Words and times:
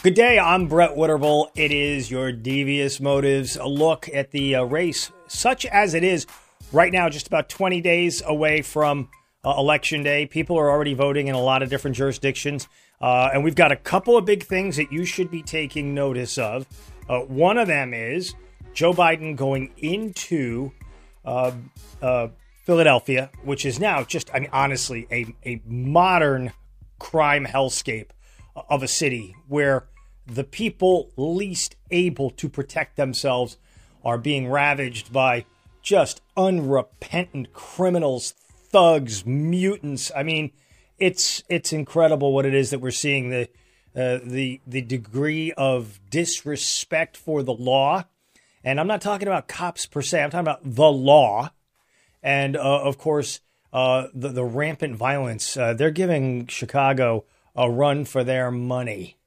Good 0.00 0.14
day, 0.14 0.38
I'm 0.38 0.68
Brett 0.68 0.94
Winterble. 0.94 1.50
It 1.56 1.72
is 1.72 2.08
your 2.08 2.30
Devious 2.30 3.00
Motives, 3.00 3.56
a 3.56 3.66
look 3.66 4.08
at 4.14 4.30
the 4.30 4.54
uh, 4.54 4.62
race, 4.62 5.10
such 5.26 5.66
as 5.66 5.92
it 5.92 6.04
is 6.04 6.24
right 6.70 6.92
now, 6.92 7.08
just 7.08 7.26
about 7.26 7.48
20 7.48 7.80
days 7.80 8.22
away 8.24 8.62
from 8.62 9.08
uh, 9.44 9.54
Election 9.58 10.04
Day. 10.04 10.24
People 10.24 10.56
are 10.56 10.70
already 10.70 10.94
voting 10.94 11.26
in 11.26 11.34
a 11.34 11.40
lot 11.40 11.64
of 11.64 11.68
different 11.68 11.96
jurisdictions, 11.96 12.68
uh, 13.00 13.30
and 13.34 13.42
we've 13.42 13.56
got 13.56 13.72
a 13.72 13.76
couple 13.76 14.16
of 14.16 14.24
big 14.24 14.44
things 14.44 14.76
that 14.76 14.92
you 14.92 15.04
should 15.04 15.32
be 15.32 15.42
taking 15.42 15.94
notice 15.94 16.38
of. 16.38 16.64
Uh, 17.08 17.18
one 17.22 17.58
of 17.58 17.66
them 17.66 17.92
is 17.92 18.36
Joe 18.74 18.92
Biden 18.92 19.34
going 19.34 19.72
into 19.78 20.70
uh, 21.24 21.50
uh, 22.00 22.28
Philadelphia, 22.62 23.30
which 23.42 23.66
is 23.66 23.80
now 23.80 24.04
just, 24.04 24.32
I 24.32 24.38
mean, 24.38 24.50
honestly, 24.52 25.08
a, 25.10 25.26
a 25.44 25.60
modern 25.66 26.52
crime 27.00 27.44
hellscape 27.44 28.10
of 28.68 28.82
a 28.82 28.88
city 28.88 29.34
where 29.46 29.86
the 30.26 30.44
people 30.44 31.10
least 31.16 31.76
able 31.90 32.30
to 32.30 32.48
protect 32.48 32.96
themselves 32.96 33.56
are 34.04 34.18
being 34.18 34.48
ravaged 34.48 35.12
by 35.12 35.44
just 35.82 36.20
unrepentant 36.36 37.52
criminals, 37.52 38.34
thugs, 38.70 39.24
mutants. 39.24 40.12
I 40.14 40.22
mean, 40.22 40.52
it's 40.98 41.42
it's 41.48 41.72
incredible 41.72 42.32
what 42.32 42.44
it 42.44 42.54
is 42.54 42.70
that 42.70 42.80
we're 42.80 42.90
seeing 42.90 43.30
the 43.30 43.48
uh, 43.96 44.18
the 44.22 44.60
the 44.66 44.82
degree 44.82 45.52
of 45.52 45.98
disrespect 46.10 47.16
for 47.16 47.42
the 47.42 47.54
law, 47.54 48.04
and 48.62 48.78
I'm 48.78 48.86
not 48.86 49.00
talking 49.00 49.28
about 49.28 49.48
cops 49.48 49.86
per 49.86 50.02
se. 50.02 50.22
I'm 50.22 50.30
talking 50.30 50.46
about 50.46 50.60
the 50.62 50.90
law, 50.90 51.50
and 52.22 52.56
uh, 52.56 52.60
of 52.82 52.98
course 52.98 53.40
uh, 53.72 54.08
the 54.14 54.28
the 54.28 54.44
rampant 54.44 54.96
violence. 54.96 55.56
Uh, 55.56 55.74
they're 55.74 55.90
giving 55.90 56.46
Chicago 56.48 57.24
a 57.58 57.68
run 57.68 58.04
for 58.04 58.22
their 58.22 58.50
money. 58.52 59.18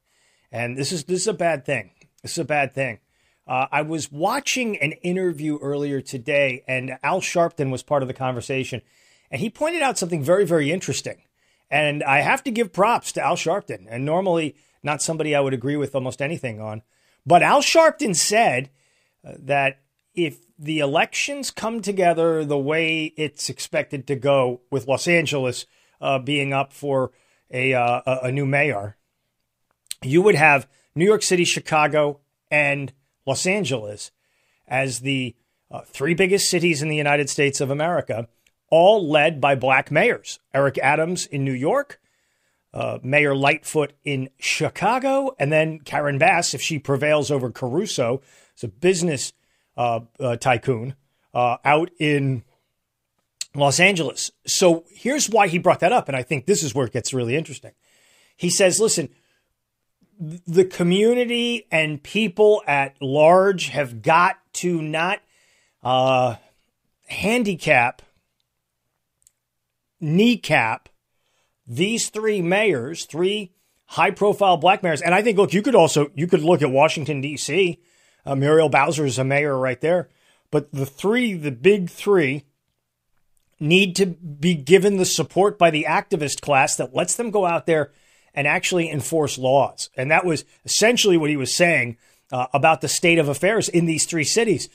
And 0.52 0.78
this 0.78 0.92
is 0.92 1.04
this 1.04 1.22
is 1.22 1.28
a 1.28 1.34
bad 1.34 1.66
thing. 1.66 1.92
This 2.24 2.32
is 2.32 2.38
a 2.40 2.46
bad 2.46 2.73
thing. 2.73 3.00
Uh, 3.46 3.68
I 3.72 3.82
was 3.82 4.12
watching 4.12 4.78
an 4.78 4.94
interview 5.04 5.60
earlier 5.62 6.00
today, 6.00 6.64
and 6.68 6.98
Al 7.04 7.20
Sharpton 7.20 7.72
was 7.72 7.84
part 7.84 8.02
of 8.02 8.08
the 8.08 8.14
conversation, 8.14 8.82
and 9.30 9.42
he 9.42 9.50
pointed 9.50 9.82
out 9.82 9.98
something 9.98 10.23
very, 10.23 10.46
very 10.46 10.72
interesting. 10.72 11.23
And 11.70 12.04
I 12.04 12.22
have 12.22 12.44
to 12.44 12.52
give 12.52 12.72
props 12.72 13.12
to 13.14 13.23
Al 13.23 13.36
Sharpton, 13.36 13.86
and 13.90 14.06
normally 14.06 14.56
not 14.82 15.02
somebody 15.02 15.36
I 15.36 15.42
would 15.42 15.54
agree 15.54 15.76
with 15.76 15.94
almost 15.94 16.22
anything 16.22 16.62
on. 16.62 16.84
But 17.26 17.44
Al 17.44 17.62
Sharpton 17.62 18.16
said 18.16 18.70
uh, 19.26 19.34
that 19.40 19.82
if 20.16 20.45
the 20.58 20.80
elections 20.80 21.52
come 21.52 21.82
together 21.82 22.45
the 22.45 22.58
way 22.58 23.14
it's 23.18 23.50
expected 23.50 24.08
to 24.08 24.16
go, 24.16 24.62
with 24.70 24.88
Los 24.88 25.08
Angeles 25.08 25.66
uh, 26.00 26.20
being 26.20 26.54
up 26.54 26.72
for 26.72 27.12
a, 27.52 27.74
uh, 27.74 28.20
a 28.24 28.32
new 28.32 28.46
mayor, 28.46 28.98
you 30.02 30.22
would 30.22 30.36
have 30.36 30.68
New 30.96 31.06
York 31.06 31.24
City, 31.24 31.44
Chicago, 31.44 32.20
and 32.50 32.92
Los 33.26 33.46
Angeles 33.46 34.12
as 34.68 35.00
the 35.00 35.36
uh, 35.70 35.82
three 35.86 36.14
biggest 36.14 36.50
cities 36.50 36.82
in 36.82 36.90
the 36.90 36.96
United 36.96 37.30
States 37.30 37.61
of 37.61 37.70
America, 37.70 38.28
all 38.70 39.08
led 39.08 39.40
by 39.40 39.56
black 39.56 39.92
mayors. 39.92 40.40
Eric 40.54 40.78
Adams 40.80 41.26
in 41.26 41.45
New 41.45 41.54
York, 41.54 42.00
uh, 42.73 43.00
Mayor 43.04 43.36
Lightfoot 43.36 43.94
in 44.04 44.30
Chicago, 44.40 45.36
and 45.40 45.52
then 45.52 45.80
Karen 45.80 46.17
Bass, 46.17 46.54
if 46.54 46.61
she 46.61 46.80
prevails 46.80 47.32
over 47.32 47.52
Caruso, 47.52 48.22
it's 48.54 48.64
a 48.64 48.67
business 48.67 49.34
uh, 49.78 50.02
uh 50.20 50.36
tycoon 50.36 50.95
uh, 51.34 51.58
out 51.64 51.90
in 52.00 52.44
Los 53.56 53.80
Angeles. 53.80 54.32
So 54.45 54.86
here's 54.94 55.30
why 55.30 55.48
he 55.48 55.58
brought 55.58 55.82
that 55.82 55.92
up. 55.92 56.08
And 56.08 56.16
I 56.16 56.23
think 56.23 56.45
this 56.45 56.64
is 56.64 56.73
where 56.73 56.86
it 56.86 56.94
gets 56.94 57.14
really 57.14 57.36
interesting. 57.36 57.72
He 58.38 58.50
says, 58.50 58.80
listen, 58.80 59.10
the 60.20 60.66
community 60.66 61.67
and 61.72 62.02
people 62.02 62.64
at 62.67 62.95
large 63.02 63.70
have 63.70 64.02
got 64.02 64.38
to 64.54 64.82
not 64.82 65.20
uh, 65.84 66.36
handicap, 67.08 68.02
kneecap 70.00 70.90
these 71.67 72.10
three 72.10 72.42
mayors, 72.42 73.06
three 73.06 73.54
high 73.86 74.11
profile 74.11 74.58
black 74.58 74.84
mayors. 74.84 75.02
And 75.02 75.14
I 75.14 75.22
think, 75.22 75.38
look, 75.38 75.54
you 75.54 75.61
could 75.61 75.76
also, 75.76 76.11
you 76.16 76.28
could 76.28 76.44
look 76.44 76.61
at 76.61 76.72
Washington, 76.72 77.22
D.C. 77.22 77.80
Uh, 78.26 78.36
Muriel 78.36 78.70
Bowser 78.70 79.06
is 79.06 79.20
a 79.20 79.23
mayor 79.23 79.58
right 79.58 79.80
there. 79.82 80.10
But 80.52 80.72
the 80.72 80.86
three, 80.86 81.34
the 81.34 81.52
big 81.52 81.90
three, 81.90 82.45
need 83.61 83.95
to 83.95 84.08
be 84.08 84.55
given 84.55 84.98
the 84.98 85.05
support 85.05 85.58
by 85.60 85.70
the 85.70 85.86
activist 85.88 86.42
class 86.42 86.76
that 86.76 86.95
lets 86.95 87.16
them 87.16 87.30
go 87.30 87.45
out 87.45 87.67
there 87.67 87.92
and 88.33 88.48
actually 88.48 88.89
enforce 88.89 89.38
laws. 89.38 89.89
And 89.95 90.10
that 90.10 90.26
was 90.26 90.45
essentially 90.66 91.16
what 91.16 91.30
he 91.30 91.38
was 91.38 91.55
saying 91.55 91.98
uh, 92.32 92.48
about 92.54 92.82
the 92.82 92.88
state 92.88 93.20
of 93.20 93.30
affairs 93.30 93.70
in 93.70 93.86
these 93.86 94.05
three 94.05 94.23
cities. 94.23 94.67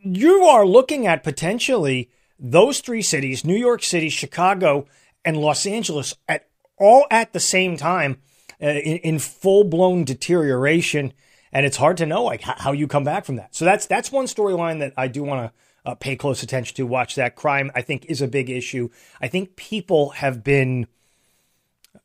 You 0.00 0.44
are 0.44 0.66
looking 0.66 1.06
at 1.06 1.22
potentially 1.22 2.10
those 2.38 2.80
three 2.80 3.02
cities, 3.02 3.44
New 3.44 3.56
York 3.56 3.82
City, 3.82 4.08
Chicago, 4.08 4.86
and 5.24 5.36
Los 5.36 5.64
Angeles, 5.64 6.14
at 6.28 6.48
all 6.76 7.06
at 7.10 7.32
the 7.32 7.40
same 7.40 7.76
time 7.76 8.20
uh, 8.60 8.66
in, 8.66 8.98
in 8.98 9.18
full 9.20 9.64
blown 9.64 10.04
deterioration. 10.04 11.12
And 11.52 11.64
it's 11.64 11.76
hard 11.76 11.96
to 11.98 12.06
know 12.06 12.24
like 12.24 12.42
how 12.42 12.72
you 12.72 12.88
come 12.88 13.04
back 13.04 13.24
from 13.24 13.36
that. 13.36 13.54
So 13.54 13.64
that's 13.64 13.86
that's 13.86 14.10
one 14.10 14.26
storyline 14.26 14.80
that 14.80 14.92
I 14.96 15.06
do 15.06 15.22
want 15.22 15.46
to 15.46 15.61
uh, 15.84 15.94
pay 15.94 16.16
close 16.16 16.42
attention 16.42 16.76
to, 16.76 16.86
watch 16.86 17.14
that. 17.16 17.34
Crime, 17.34 17.70
I 17.74 17.82
think, 17.82 18.06
is 18.06 18.22
a 18.22 18.28
big 18.28 18.48
issue. 18.50 18.88
I 19.20 19.28
think 19.28 19.56
people 19.56 20.10
have 20.10 20.44
been 20.44 20.86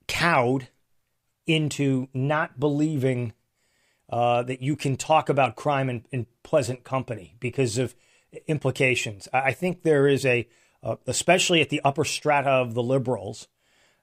cowed 0.07 0.69
into 1.45 2.07
not 2.13 2.59
believing 2.59 3.33
uh, 4.09 4.43
that 4.43 4.61
you 4.61 4.75
can 4.75 4.95
talk 4.95 5.29
about 5.29 5.55
crime 5.55 5.89
in, 5.89 6.05
in, 6.11 6.25
pleasant 6.43 6.85
company 6.85 7.35
because 7.41 7.77
of 7.77 7.93
implications. 8.47 9.27
I 9.33 9.51
think 9.51 9.83
there 9.83 10.07
is 10.07 10.25
a, 10.25 10.47
uh, 10.81 10.95
especially 11.05 11.59
at 11.59 11.67
the 11.67 11.81
upper 11.83 12.05
strata 12.05 12.49
of 12.49 12.73
the 12.73 12.81
liberals, 12.81 13.49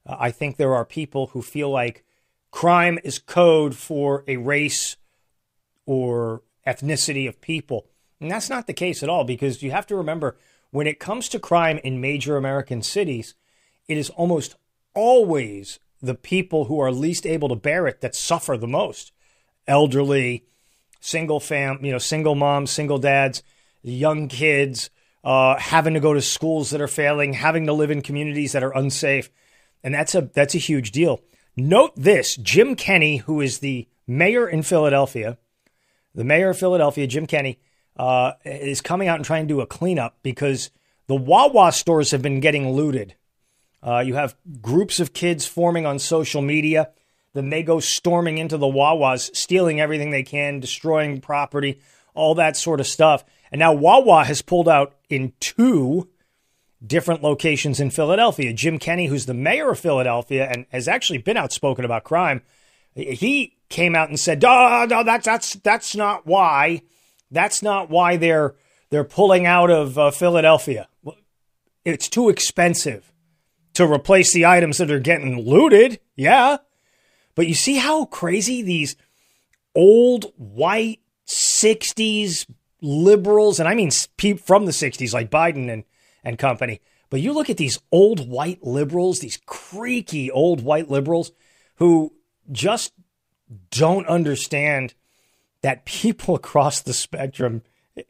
uh, 0.07 0.17
I 0.19 0.31
think 0.31 0.57
there 0.57 0.75
are 0.75 0.85
people 0.85 1.29
who 1.29 1.41
feel 1.41 1.71
like 1.71 2.05
crime 2.51 2.99
is 3.03 3.19
code 3.19 3.75
for 3.75 4.25
a 4.29 4.37
race 4.37 4.97
or 5.87 6.43
ethnicity 6.67 7.27
of 7.27 7.41
people. 7.41 7.87
And 8.25 8.31
that's 8.31 8.49
not 8.49 8.67
the 8.67 8.73
case 8.73 9.03
at 9.03 9.11
all 9.11 9.25
because 9.25 9.63
you 9.63 9.71
have 9.71 9.87
to 9.89 9.97
remember 9.97 10.39
when 10.71 10.87
it 10.87 10.99
comes 10.99 11.29
to 11.29 11.39
crime 11.39 11.79
in 11.85 12.01
major 12.01 12.39
American 12.39 12.81
cities, 12.81 13.35
it 13.87 13.99
is 13.99 14.09
almost 14.09 14.57
always 14.95 15.79
the 16.01 16.15
people 16.15 16.65
who 16.65 16.81
are 16.81 16.91
least 16.91 17.27
able 17.27 17.51
to 17.51 17.55
bear 17.55 17.87
it 17.87 18.01
that 18.01 18.15
suffer 18.15 18.57
the 18.57 18.67
most. 18.67 19.13
Elderly, 19.69 20.47
single 21.01 21.39
fam, 21.39 21.85
you 21.85 21.93
know, 21.93 21.99
single 21.99 22.35
moms, 22.35 22.71
single 22.71 22.97
dads, 22.97 23.43
young 23.83 24.29
kids, 24.29 24.89
uh, 25.23 25.59
having 25.59 25.93
to 25.93 26.01
go 26.01 26.15
to 26.15 26.23
schools 26.23 26.71
that 26.71 26.81
are 26.81 26.89
failing, 26.89 27.35
having 27.35 27.67
to 27.67 27.75
live 27.75 27.91
in 27.91 28.01
communities 28.01 28.53
that 28.53 28.65
are 28.65 28.75
unsafe. 28.75 29.31
And 29.83 29.93
that's 29.93 30.15
a 30.15 30.23
that's 30.23 30.55
a 30.55 30.59
huge 30.59 30.93
deal. 30.93 31.21
Note 31.59 31.93
this, 31.95 32.37
Jim 32.37 32.75
Kenney, 32.75 33.19
who 33.19 33.43
is 33.43 33.59
the 33.59 33.87
mayor 34.07 34.49
in 34.49 34.63
Philadelphia, 34.63 35.37
the 36.15 36.25
mayor 36.25 36.49
of 36.49 36.59
Philadelphia, 36.59 37.07
Jim 37.07 37.27
Kenney, 37.27 37.59
uh, 37.97 38.33
is 38.45 38.81
coming 38.81 39.09
out 39.09 39.17
and 39.17 39.25
trying 39.25 39.47
to 39.47 39.55
do 39.55 39.61
a 39.61 39.67
cleanup 39.67 40.17
because 40.23 40.71
the 41.07 41.15
Wawa 41.15 41.73
stores 41.73 42.11
have 42.11 42.23
been 42.23 42.41
getting 42.41 42.71
looted. 42.71 43.15
Uh, 43.83 44.01
you 44.01 44.15
have 44.15 44.37
groups 44.63 44.99
of 44.99 45.13
kids 45.13 45.47
forming 45.47 45.87
on 45.87 45.99
social 45.99 46.43
media. 46.43 46.91
Then 47.35 47.51
they 47.51 47.63
go 47.63 47.81
storming 47.81 48.39
into 48.39 48.57
the 48.57 48.67
Wawas, 48.67 49.35
stealing 49.37 49.81
everything 49.81 50.11
they 50.11 50.23
can, 50.23 50.61
destroying 50.61 51.21
property, 51.21 51.81
all 52.15 52.35
that 52.37 52.57
sort 52.57 52.81
of 52.81 52.87
stuff. 52.87 53.25
And 53.53 53.59
now 53.59 53.73
Wawa 53.73 54.25
has 54.25 54.41
pulled 54.41 54.69
out 54.69 54.95
in 55.09 55.33
two 55.41 56.09
different 56.85 57.23
locations 57.23 57.81
in 57.81 57.91
Philadelphia. 57.91 58.53
Jim 58.53 58.79
Kenney, 58.79 59.07
who's 59.07 59.27
the 59.27 59.35
mayor 59.35 59.71
of 59.71 59.79
Philadelphia 59.79 60.49
and 60.51 60.67
has 60.71 60.89
actually 60.89 61.19
been 61.19 61.37
outspoken 61.37 61.85
about 61.85 62.05
crime, 62.05 62.43
he 62.95 63.57
came 63.69 63.97
out 63.97 64.09
and 64.09 64.19
said, 64.19 64.41
"No, 64.43 64.87
no, 64.87 65.03
that's 65.03 65.25
that's 65.25 65.55
that's 65.55 65.97
not 65.97 66.27
why." 66.27 66.83
That's 67.35 67.63
not 67.63 67.91
why 67.91 68.17
they're 68.17 68.55
they're 68.91 69.05
pulling 69.05 69.45
out 69.45 69.71
of 69.71 69.99
uh, 69.99 70.11
Philadelphia. 70.11 70.89
It's 71.85 72.09
too 72.09 72.29
expensive 72.29 73.13
to 73.75 73.91
replace 73.91 74.33
the 74.33 74.47
items 74.47 74.79
that 74.79 74.91
are 74.91 75.01
getting 75.01 75.39
looted. 75.41 76.01
Yeah. 76.17 76.59
But 77.35 77.49
you 77.49 77.55
see 77.55 77.77
how 77.77 78.05
crazy 78.07 78.63
these 78.63 78.97
old 79.75 80.33
white 80.37 81.01
60s 81.27 82.47
liberals, 82.81 83.59
and 83.59 83.69
I 83.69 83.75
mean 83.75 83.91
people 84.17 84.43
from 84.45 84.67
the 84.67 84.73
60s, 84.73 85.13
like 85.13 85.31
Biden 85.31 85.71
and, 85.71 85.85
and 86.23 86.39
company. 86.39 86.81
But 87.11 87.21
you 87.21 87.33
look 87.33 87.51
at 87.51 87.57
these 87.57 87.81
old 87.91 88.29
white 88.29 88.63
liberals, 88.63 89.19
these 89.19 89.41
creaky 89.45 90.31
old 90.31 90.63
white 90.63 90.89
liberals 90.89 91.33
who 91.77 92.13
just 92.53 92.93
don't 93.71 94.07
understand 94.07 94.95
that 95.65 95.87
people 95.87 96.35
across 96.43 96.81
the 96.81 96.93
spectrum, 96.93 97.63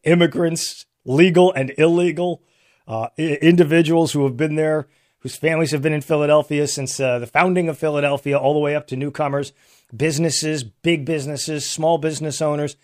immigrants, 0.03 0.85
legal 1.05 1.53
and 1.53 1.73
illegal, 1.79 2.43
uh, 2.87 3.09
individuals 3.17 4.13
who 4.13 4.25
have 4.25 4.37
been 4.37 4.57
there, 4.57 4.89
whose 5.21 5.37
families 5.37 5.71
have 5.71 5.81
been 5.81 5.93
in 5.93 6.03
Philadelphia 6.03 6.67
since 6.67 6.99
uh, 7.01 7.19
the 7.19 7.27
founding 7.27 7.69
of 7.69 7.79
Philadelphia, 7.79 8.37
all 8.37 8.53
the 8.53 8.59
way 8.59 8.75
up 8.75 8.87
to 8.89 8.97
newcomers, 8.97 9.53
businesses, 9.97 10.65
big 10.65 11.07
businesses, 11.07 11.69
small 11.69 11.97
business 11.97 12.43
owners. 12.43 12.77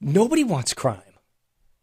Nobody 0.00 0.44
wants 0.44 0.74
crime. 0.74 1.00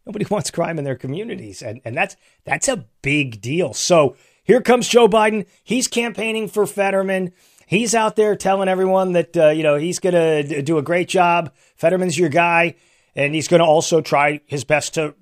Nobody 0.06 0.26
wants 0.30 0.50
crime 0.50 0.78
in 0.78 0.84
their 0.84 0.96
communities, 0.96 1.62
and 1.62 1.80
and 1.84 1.96
that's 1.96 2.14
that's 2.44 2.68
a 2.68 2.84
big 3.00 3.40
deal. 3.40 3.72
So 3.72 4.16
here 4.44 4.60
comes 4.60 4.86
Joe 4.86 5.08
Biden. 5.08 5.46
He's 5.64 5.88
campaigning 5.88 6.48
for 6.48 6.66
Fetterman. 6.66 7.32
He's 7.66 7.94
out 7.94 8.16
there 8.16 8.36
telling 8.36 8.68
everyone 8.68 9.12
that 9.12 9.36
uh, 9.36 9.48
you 9.48 9.62
know 9.62 9.76
he's 9.76 9.98
going 9.98 10.14
to 10.14 10.62
do 10.62 10.78
a 10.78 10.82
great 10.82 11.08
job. 11.08 11.52
Fetterman's 11.76 12.18
your 12.18 12.28
guy, 12.28 12.76
and 13.14 13.34
he's 13.34 13.48
going 13.48 13.60
to 13.60 13.66
also 13.66 14.00
try 14.00 14.40
his 14.46 14.64
best 14.64 14.94
to, 14.94 15.14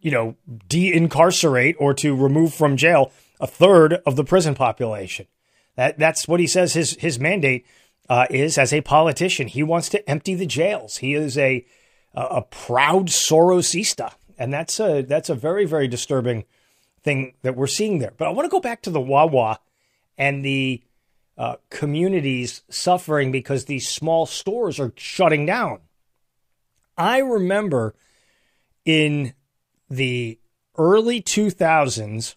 you 0.00 0.10
know, 0.10 0.36
de-incarcerate 0.68 1.76
or 1.78 1.94
to 1.94 2.14
remove 2.14 2.54
from 2.54 2.76
jail 2.76 3.12
a 3.40 3.46
third 3.46 3.94
of 4.06 4.16
the 4.16 4.24
prison 4.24 4.54
population. 4.54 5.26
That 5.76 5.98
that's 5.98 6.26
what 6.26 6.40
he 6.40 6.46
says 6.46 6.74
his 6.74 6.96
his 7.00 7.18
mandate 7.18 7.66
uh, 8.08 8.26
is 8.30 8.58
as 8.58 8.72
a 8.72 8.80
politician. 8.80 9.48
He 9.48 9.62
wants 9.62 9.88
to 9.90 10.08
empty 10.08 10.34
the 10.34 10.46
jails. 10.46 10.98
He 10.98 11.14
is 11.14 11.36
a 11.36 11.66
a 12.14 12.42
proud 12.42 13.08
Sorosista, 13.08 14.14
and 14.38 14.52
that's 14.52 14.80
a 14.80 15.02
that's 15.02 15.28
a 15.28 15.34
very 15.34 15.66
very 15.66 15.86
disturbing 15.86 16.44
thing 17.02 17.34
that 17.42 17.56
we're 17.56 17.66
seeing 17.66 17.98
there. 17.98 18.12
But 18.16 18.28
I 18.28 18.30
want 18.30 18.46
to 18.46 18.50
go 18.50 18.60
back 18.60 18.82
to 18.82 18.90
the 18.90 19.00
Wawa 19.00 19.60
and 20.16 20.44
the 20.44 20.82
uh, 21.38 21.56
communities 21.70 22.62
suffering 22.68 23.30
because 23.30 23.64
these 23.64 23.88
small 23.88 24.26
stores 24.26 24.80
are 24.80 24.92
shutting 24.96 25.46
down. 25.46 25.80
I 26.96 27.18
remember 27.18 27.94
in 28.84 29.34
the 29.90 30.38
early 30.78 31.20
2000s, 31.20 32.34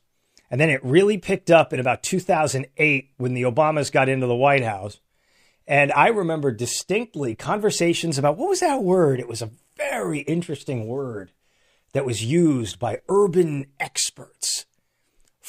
and 0.51 0.59
then 0.59 0.69
it 0.69 0.83
really 0.83 1.17
picked 1.17 1.49
up 1.49 1.71
in 1.73 1.79
about 1.79 2.03
2008 2.03 3.11
when 3.17 3.33
the 3.33 3.43
Obamas 3.43 3.91
got 3.91 4.09
into 4.09 4.27
the 4.27 4.35
White 4.35 4.63
House. 4.63 4.99
And 5.67 5.91
I 5.93 6.07
remember 6.07 6.51
distinctly 6.51 7.35
conversations 7.35 8.17
about 8.17 8.37
what 8.37 8.49
was 8.49 8.59
that 8.61 8.83
word? 8.83 9.19
It 9.19 9.27
was 9.27 9.41
a 9.41 9.51
very 9.77 10.21
interesting 10.21 10.87
word 10.87 11.31
that 11.93 12.05
was 12.05 12.23
used 12.23 12.79
by 12.79 13.01
urban 13.07 13.67
experts. 13.79 14.65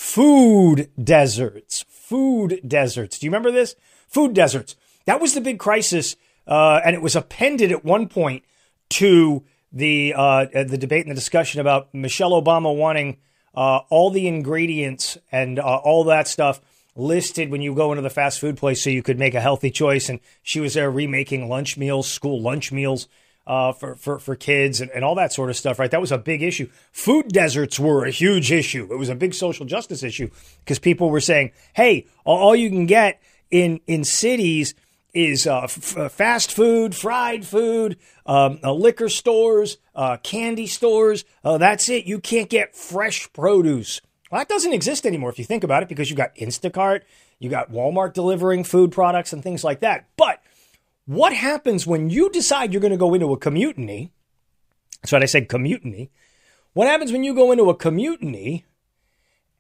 Food 0.01 0.91
deserts. 1.01 1.85
Food 1.87 2.63
deserts. 2.67 3.19
Do 3.19 3.27
you 3.27 3.31
remember 3.31 3.53
this? 3.53 3.77
Food 4.09 4.33
deserts. 4.33 4.75
That 5.05 5.21
was 5.21 5.35
the 5.35 5.43
big 5.43 5.59
crisis, 5.59 6.17
uh, 6.47 6.81
and 6.83 6.97
it 6.97 7.03
was 7.03 7.15
appended 7.15 7.71
at 7.71 7.85
one 7.85 8.09
point 8.09 8.43
to 8.89 9.45
the 9.71 10.15
uh, 10.17 10.47
the 10.55 10.79
debate 10.79 11.05
and 11.05 11.11
the 11.11 11.15
discussion 11.15 11.61
about 11.61 11.95
Michelle 11.95 12.33
Obama 12.33 12.75
wanting 12.75 13.19
uh, 13.55 13.81
all 13.91 14.11
the 14.11 14.27
ingredients 14.27 15.19
and 15.31 15.59
uh, 15.59 15.63
all 15.63 16.03
that 16.05 16.27
stuff 16.27 16.63
listed 16.97 17.51
when 17.51 17.61
you 17.61 17.75
go 17.75 17.93
into 17.93 18.03
the 18.03 18.09
fast 18.09 18.41
food 18.41 18.57
place 18.57 18.83
so 18.83 18.89
you 18.89 19.03
could 19.03 19.19
make 19.19 19.35
a 19.35 19.41
healthy 19.41 19.71
choice. 19.71 20.09
And 20.09 20.21
she 20.43 20.61
was 20.61 20.73
there 20.75 20.91
remaking 20.91 21.47
lunch 21.47 21.77
meals, 21.77 22.11
school 22.11 22.41
lunch 22.41 22.73
meals 22.73 23.07
uh, 23.47 23.73
for, 23.73 23.97
for, 23.97 24.19
for 24.19 24.37
kids 24.37 24.81
and, 24.81 24.91
and 24.93 25.05
all 25.05 25.15
that 25.17 25.33
sort 25.33 25.51
of 25.51 25.57
stuff, 25.57 25.79
right? 25.79 25.91
That 25.91 26.01
was 26.01 26.13
a 26.13 26.19
big 26.19 26.43
issue. 26.43 26.69
Food 26.93 27.29
deserts 27.29 27.81
were 27.81 28.05
a 28.05 28.11
huge 28.11 28.53
issue. 28.53 28.89
It 28.91 28.97
was 28.97 29.09
a 29.09 29.15
big 29.15 29.35
social 29.35 29.67
justice 29.67 30.03
issue 30.03 30.31
because 30.61 30.79
people 30.79 31.11
were 31.11 31.21
saying, 31.21 31.53
hey, 31.73 32.07
all 32.25 32.55
you 32.55 32.69
can 32.69 32.87
get 32.87 33.21
in, 33.51 33.81
in 33.87 34.05
cities 34.05 34.75
is 35.13 35.47
uh, 35.47 35.63
f- 35.63 36.13
fast 36.13 36.53
food, 36.53 36.95
fried 36.95 37.45
food, 37.45 37.97
um, 38.27 38.61
uh, 38.63 38.73
liquor 38.73 39.09
stores, 39.09 39.79
uh, 39.95 40.17
candy 40.19 40.67
stores. 40.67 41.25
Uh, 41.43 41.59
that's 41.59 41.89
it. 41.89 42.05
You 42.05 42.21
can't 42.21 42.49
get 42.49 42.77
fresh 42.77 43.33
produce. 43.33 44.01
Well, 44.31 44.41
that 44.41 44.49
doesn't 44.49 44.73
exist 44.73 45.07
anymore 45.07 45.31
if 45.31 45.39
you 45.39 45.45
think 45.45 45.65
about 45.65 45.83
it 45.83 45.89
because 45.89 46.09
you've 46.09 46.17
got 46.17 46.35
Instacart, 46.37 47.03
you 47.41 47.51
got 47.51 47.73
Walmart 47.73 48.13
delivering 48.13 48.63
food 48.63 48.93
products 48.93 49.33
and 49.33 49.43
things 49.43 49.65
like 49.65 49.81
that. 49.81 50.07
But 50.17 50.40
what 51.11 51.33
happens 51.33 51.89
when 51.89 52.09
you 52.09 52.31
decide 52.31 52.73
you're 52.73 52.81
going 52.81 52.93
to 52.93 52.97
go 52.97 53.15
into 53.15 53.33
a 53.33 53.37
commutiny? 53.37 54.13
That's 55.03 55.11
what 55.11 55.25
I 55.25 55.27
said, 55.27 55.49
commutiny. 55.49 56.09
What 56.73 56.87
happens 56.87 57.11
when 57.11 57.25
you 57.25 57.35
go 57.35 57.51
into 57.51 57.69
a 57.69 57.75
commutiny 57.75 58.65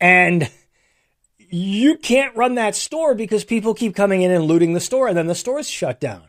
and 0.00 0.48
you 1.38 1.96
can't 1.96 2.36
run 2.36 2.54
that 2.54 2.76
store 2.76 3.16
because 3.16 3.42
people 3.44 3.74
keep 3.74 3.96
coming 3.96 4.22
in 4.22 4.30
and 4.30 4.44
looting 4.44 4.74
the 4.74 4.80
store 4.80 5.08
and 5.08 5.16
then 5.16 5.26
the 5.26 5.34
store's 5.34 5.68
shut 5.68 5.98
down? 5.98 6.22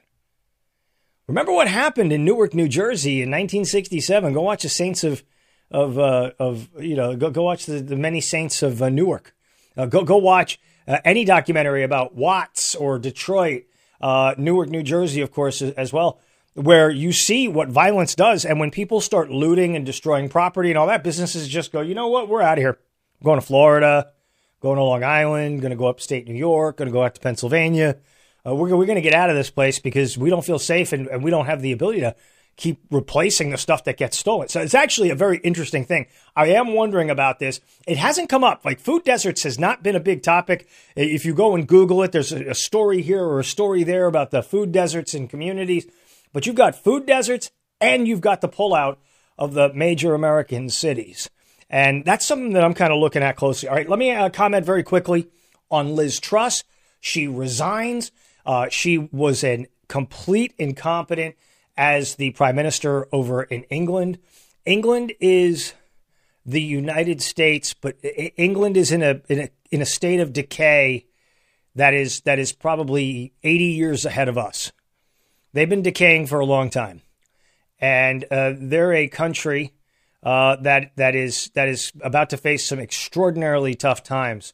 Remember 1.27 1.51
what 1.51 1.67
happened 1.67 2.11
in 2.11 2.25
Newark, 2.25 2.55
New 2.55 2.67
Jersey 2.67 3.21
in 3.21 3.29
1967? 3.29 4.33
Go 4.33 4.41
watch 4.41 4.63
the 4.63 4.69
Saints 4.69 5.03
of 5.03 5.23
of 5.69 5.99
uh, 5.99 6.31
of 6.39 6.67
you 6.79 6.95
know 6.95 7.15
go 7.15 7.29
go 7.29 7.43
watch 7.43 7.67
the, 7.67 7.79
the 7.79 7.95
many 7.95 8.21
saints 8.21 8.63
of 8.63 8.81
uh, 8.81 8.89
Newark. 8.89 9.35
Uh, 9.77 9.85
go 9.85 10.03
go 10.03 10.17
watch 10.17 10.59
uh, 10.87 10.97
any 11.05 11.25
documentary 11.25 11.83
about 11.83 12.15
Watts 12.15 12.73
or 12.73 12.97
Detroit 12.97 13.65
uh, 14.01 14.35
Newark, 14.37 14.69
New 14.69 14.83
Jersey, 14.83 15.21
of 15.21 15.31
course, 15.31 15.61
as 15.61 15.93
well, 15.93 16.19
where 16.53 16.89
you 16.89 17.11
see 17.11 17.47
what 17.47 17.69
violence 17.69 18.15
does. 18.15 18.45
And 18.45 18.59
when 18.59 18.71
people 18.71 19.01
start 19.01 19.29
looting 19.29 19.75
and 19.75 19.85
destroying 19.85 20.29
property 20.29 20.69
and 20.69 20.77
all 20.77 20.87
that, 20.87 21.03
businesses 21.03 21.47
just 21.47 21.71
go, 21.71 21.81
you 21.81 21.95
know 21.95 22.07
what, 22.07 22.27
we're 22.27 22.41
out 22.41 22.57
of 22.57 22.61
here. 22.61 22.77
I'm 23.19 23.25
going 23.25 23.39
to 23.39 23.45
Florida, 23.45 24.11
going 24.61 24.77
to 24.77 24.83
Long 24.83 25.03
Island, 25.03 25.61
going 25.61 25.71
to 25.71 25.77
go 25.77 25.87
upstate 25.87 26.27
New 26.27 26.35
York, 26.35 26.77
going 26.77 26.89
to 26.89 26.93
go 26.93 27.03
out 27.03 27.15
to 27.15 27.21
Pennsylvania. 27.21 27.97
Uh, 28.45 28.55
we're, 28.55 28.75
we're 28.75 28.85
going 28.85 28.95
to 28.95 29.01
get 29.01 29.13
out 29.13 29.29
of 29.29 29.35
this 29.35 29.51
place 29.51 29.79
because 29.79 30.17
we 30.17 30.29
don't 30.29 30.43
feel 30.43 30.59
safe 30.59 30.93
and, 30.93 31.07
and 31.07 31.23
we 31.23 31.29
don't 31.29 31.45
have 31.45 31.61
the 31.61 31.71
ability 31.71 31.99
to 32.01 32.15
keep 32.61 32.79
replacing 32.91 33.49
the 33.49 33.57
stuff 33.57 33.85
that 33.85 33.97
gets 33.97 34.15
stolen. 34.15 34.47
So 34.47 34.61
it's 34.61 34.75
actually 34.75 35.09
a 35.09 35.15
very 35.15 35.39
interesting 35.39 35.83
thing. 35.83 36.05
I 36.35 36.49
am 36.49 36.75
wondering 36.75 37.09
about 37.09 37.39
this. 37.39 37.59
It 37.87 37.97
hasn't 37.97 38.29
come 38.29 38.43
up. 38.43 38.63
Like 38.63 38.79
food 38.79 39.03
deserts 39.03 39.41
has 39.43 39.57
not 39.57 39.81
been 39.81 39.95
a 39.95 39.99
big 39.99 40.21
topic. 40.21 40.69
If 40.95 41.25
you 41.25 41.33
go 41.33 41.55
and 41.55 41.67
Google 41.67 42.03
it, 42.03 42.11
there's 42.11 42.31
a 42.31 42.53
story 42.53 43.01
here 43.01 43.23
or 43.23 43.39
a 43.39 43.43
story 43.43 43.81
there 43.81 44.05
about 44.05 44.29
the 44.29 44.43
food 44.43 44.71
deserts 44.71 45.15
in 45.15 45.27
communities. 45.27 45.87
But 46.33 46.45
you've 46.45 46.55
got 46.55 46.75
food 46.75 47.07
deserts 47.07 47.49
and 47.81 48.07
you've 48.07 48.21
got 48.21 48.41
the 48.41 48.47
pullout 48.47 48.97
of 49.39 49.55
the 49.55 49.73
major 49.73 50.13
American 50.13 50.69
cities. 50.69 51.31
And 51.67 52.05
that's 52.05 52.27
something 52.27 52.53
that 52.53 52.63
I'm 52.63 52.75
kind 52.75 52.93
of 52.93 52.99
looking 52.99 53.23
at 53.23 53.37
closely. 53.37 53.69
All 53.69 53.75
right, 53.75 53.89
let 53.89 53.97
me 53.97 54.11
uh, 54.11 54.29
comment 54.29 54.63
very 54.67 54.83
quickly 54.83 55.29
on 55.71 55.95
Liz 55.95 56.19
Truss. 56.19 56.63
She 56.99 57.27
resigns. 57.27 58.11
Uh, 58.45 58.69
she 58.69 58.99
was 58.99 59.43
a 59.43 59.65
complete 59.87 60.53
incompetent 60.59 61.35
as 61.77 62.15
the 62.15 62.31
prime 62.31 62.55
minister 62.55 63.07
over 63.11 63.43
in 63.43 63.63
England. 63.63 64.19
England 64.65 65.13
is 65.19 65.73
the 66.45 66.61
United 66.61 67.21
States, 67.21 67.73
but 67.73 67.97
England 68.37 68.77
is 68.77 68.91
in 68.91 69.01
a, 69.01 69.21
in 69.29 69.39
a 69.39 69.49
in 69.71 69.81
a 69.81 69.85
state 69.85 70.19
of 70.19 70.33
decay 70.33 71.05
that 71.75 71.93
is 71.93 72.21
that 72.21 72.39
is 72.39 72.51
probably 72.51 73.33
80 73.43 73.63
years 73.63 74.05
ahead 74.05 74.27
of 74.27 74.37
us. 74.37 74.71
They've 75.53 75.69
been 75.69 75.81
decaying 75.81 76.27
for 76.27 76.39
a 76.39 76.45
long 76.45 76.69
time, 76.69 77.01
and 77.79 78.25
uh, 78.31 78.53
they're 78.57 78.93
a 78.93 79.07
country 79.07 79.73
uh, 80.23 80.57
that 80.57 80.91
that 80.97 81.15
is 81.15 81.49
that 81.53 81.67
is 81.67 81.91
about 82.01 82.29
to 82.31 82.37
face 82.37 82.67
some 82.67 82.79
extraordinarily 82.79 83.75
tough 83.75 84.03
times. 84.03 84.53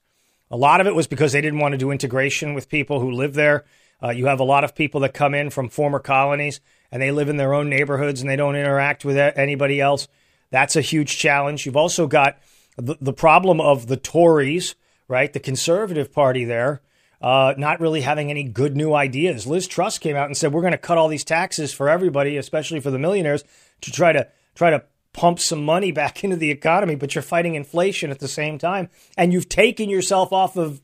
A 0.50 0.58
lot 0.58 0.80
of 0.80 0.88
it 0.88 0.96
was 0.96 1.08
because 1.08 1.34
they 1.34 1.42
didn't 1.42 1.60
want 1.60 1.74
to 1.74 1.78
do 1.78 1.92
integration 1.92 2.54
with 2.54 2.70
people 2.70 3.00
who 3.00 3.12
live 3.12 3.34
there. 3.34 3.66
Uh, 4.02 4.10
you 4.10 4.28
have 4.28 4.40
a 4.40 4.46
lot 4.46 4.64
of 4.64 4.76
people 4.76 5.02
that 5.02 5.14
come 5.14 5.34
in 5.34 5.50
from 5.50 5.70
former 5.70 6.00
colonies 6.00 6.62
and 6.91 7.01
they 7.01 7.12
live 7.12 7.29
in 7.29 7.38
their 7.38 7.53
own 7.53 7.70
neighborhoods 7.70 8.22
and 8.22 8.29
they 8.29 8.36
don't 8.36 8.56
interact 8.56 9.06
with 9.06 9.17
anybody 9.17 9.82
else. 9.82 10.08
That's 10.50 10.75
a 10.75 10.82
huge 10.82 11.17
challenge. 11.17 11.65
You've 11.65 11.77
also 11.77 12.08
got 12.08 12.38
the, 12.77 12.98
the 13.01 13.13
problem 13.13 13.60
of 13.60 13.88
the 13.88 13.98
Tories, 13.98 14.75
right? 15.08 15.32
The 15.32 15.39
Conservative 15.39 16.12
Party 16.12 16.46
there, 16.46 16.82
uh, 17.22 17.53
not 17.58 17.79
really 17.79 18.01
having 18.01 18.29
any 18.29 18.44
good 18.44 18.75
new 18.75 18.94
ideas. 18.94 19.48
Liz 19.48 19.67
Truss 19.67 19.98
came 19.98 20.15
out 20.15 20.27
and 20.27 20.38
said, 20.38 20.53
we're 20.53 20.62
going 20.62 20.72
to 20.72 20.77
cut 20.77 20.98
all 20.98 21.08
these 21.08 21.24
taxes 21.24 21.74
for 21.74 21.89
everybody, 21.89 22.38
especially 22.38 22.79
for 22.79 22.91
the 22.91 23.00
millionaires, 23.00 23.44
to 23.82 23.91
try 23.91 24.12
to 24.12 24.27
try 24.56 24.70
to 24.70 24.84
pump 25.13 25.39
some 25.39 25.65
money 25.65 25.91
back 25.91 26.24
into 26.24 26.36
the 26.36 26.51
economy, 26.51 26.96
but 26.96 27.15
you're 27.15 27.22
fighting 27.22 27.56
inflation 27.56 28.12
at 28.12 28.20
the 28.20 28.27
same 28.27 28.58
time. 28.58 28.89
And 29.17 29.34
you've 29.34 29.50
taken 29.50 29.89
yourself 29.89 30.32
off 30.32 30.56
of 30.56 30.82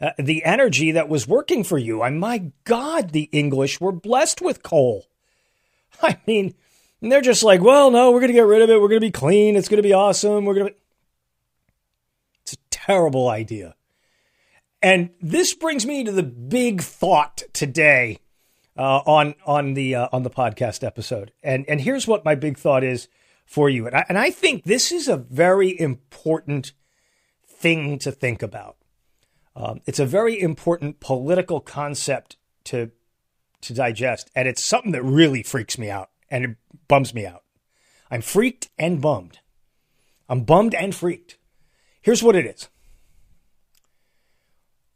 uh, 0.00 0.10
the 0.18 0.44
energy 0.44 0.92
that 0.92 1.08
was 1.08 1.26
working 1.26 1.64
for 1.64 1.78
you. 1.78 2.02
I, 2.02 2.10
my 2.10 2.50
God, 2.64 3.10
the 3.10 3.30
English 3.32 3.80
were 3.80 3.92
blessed 3.92 4.42
with 4.42 4.62
coal. 4.62 5.06
I 6.02 6.18
mean, 6.26 6.54
they're 7.00 7.20
just 7.20 7.42
like, 7.42 7.60
well, 7.60 7.90
no, 7.90 8.10
we're 8.10 8.20
going 8.20 8.32
to 8.32 8.34
get 8.34 8.46
rid 8.46 8.62
of 8.62 8.70
it. 8.70 8.80
We're 8.80 8.88
going 8.88 9.00
to 9.00 9.06
be 9.06 9.12
clean. 9.12 9.56
It's 9.56 9.68
going 9.68 9.78
to 9.78 9.82
be 9.82 9.92
awesome. 9.92 10.44
We're 10.44 10.54
going 10.54 10.68
to. 10.68 10.74
It's 12.42 12.54
a 12.54 12.56
terrible 12.70 13.28
idea. 13.28 13.74
And 14.82 15.10
this 15.20 15.54
brings 15.54 15.86
me 15.86 16.04
to 16.04 16.12
the 16.12 16.22
big 16.22 16.82
thought 16.82 17.42
today 17.52 18.18
uh, 18.76 18.98
on 19.06 19.34
on 19.44 19.74
the 19.74 19.94
uh, 19.94 20.08
on 20.12 20.22
the 20.22 20.30
podcast 20.30 20.84
episode. 20.84 21.32
And 21.42 21.64
and 21.68 21.80
here's 21.80 22.06
what 22.06 22.24
my 22.24 22.34
big 22.34 22.58
thought 22.58 22.84
is 22.84 23.08
for 23.44 23.68
you. 23.70 23.86
And 23.86 23.96
I, 23.96 24.04
and 24.08 24.18
I 24.18 24.30
think 24.30 24.64
this 24.64 24.92
is 24.92 25.08
a 25.08 25.16
very 25.16 25.78
important 25.78 26.72
thing 27.46 27.98
to 28.00 28.12
think 28.12 28.42
about. 28.42 28.76
Um, 29.54 29.80
it's 29.86 29.98
a 29.98 30.06
very 30.06 30.40
important 30.40 31.00
political 31.00 31.60
concept 31.60 32.36
to 32.64 32.90
to 33.62 33.74
digest, 33.74 34.30
and 34.34 34.46
it's 34.46 34.64
something 34.64 34.92
that 34.92 35.02
really 35.02 35.42
freaks 35.42 35.78
me 35.78 35.90
out 35.90 36.10
and 36.30 36.44
it 36.44 36.56
bums 36.88 37.14
me 37.14 37.26
out. 37.26 37.42
I'm 38.10 38.22
freaked 38.22 38.68
and 38.78 39.00
bummed. 39.00 39.40
I'm 40.28 40.42
bummed 40.42 40.74
and 40.74 40.94
freaked. 40.94 41.38
Here's 42.02 42.22
what 42.22 42.36
it 42.36 42.46
is. 42.46 42.68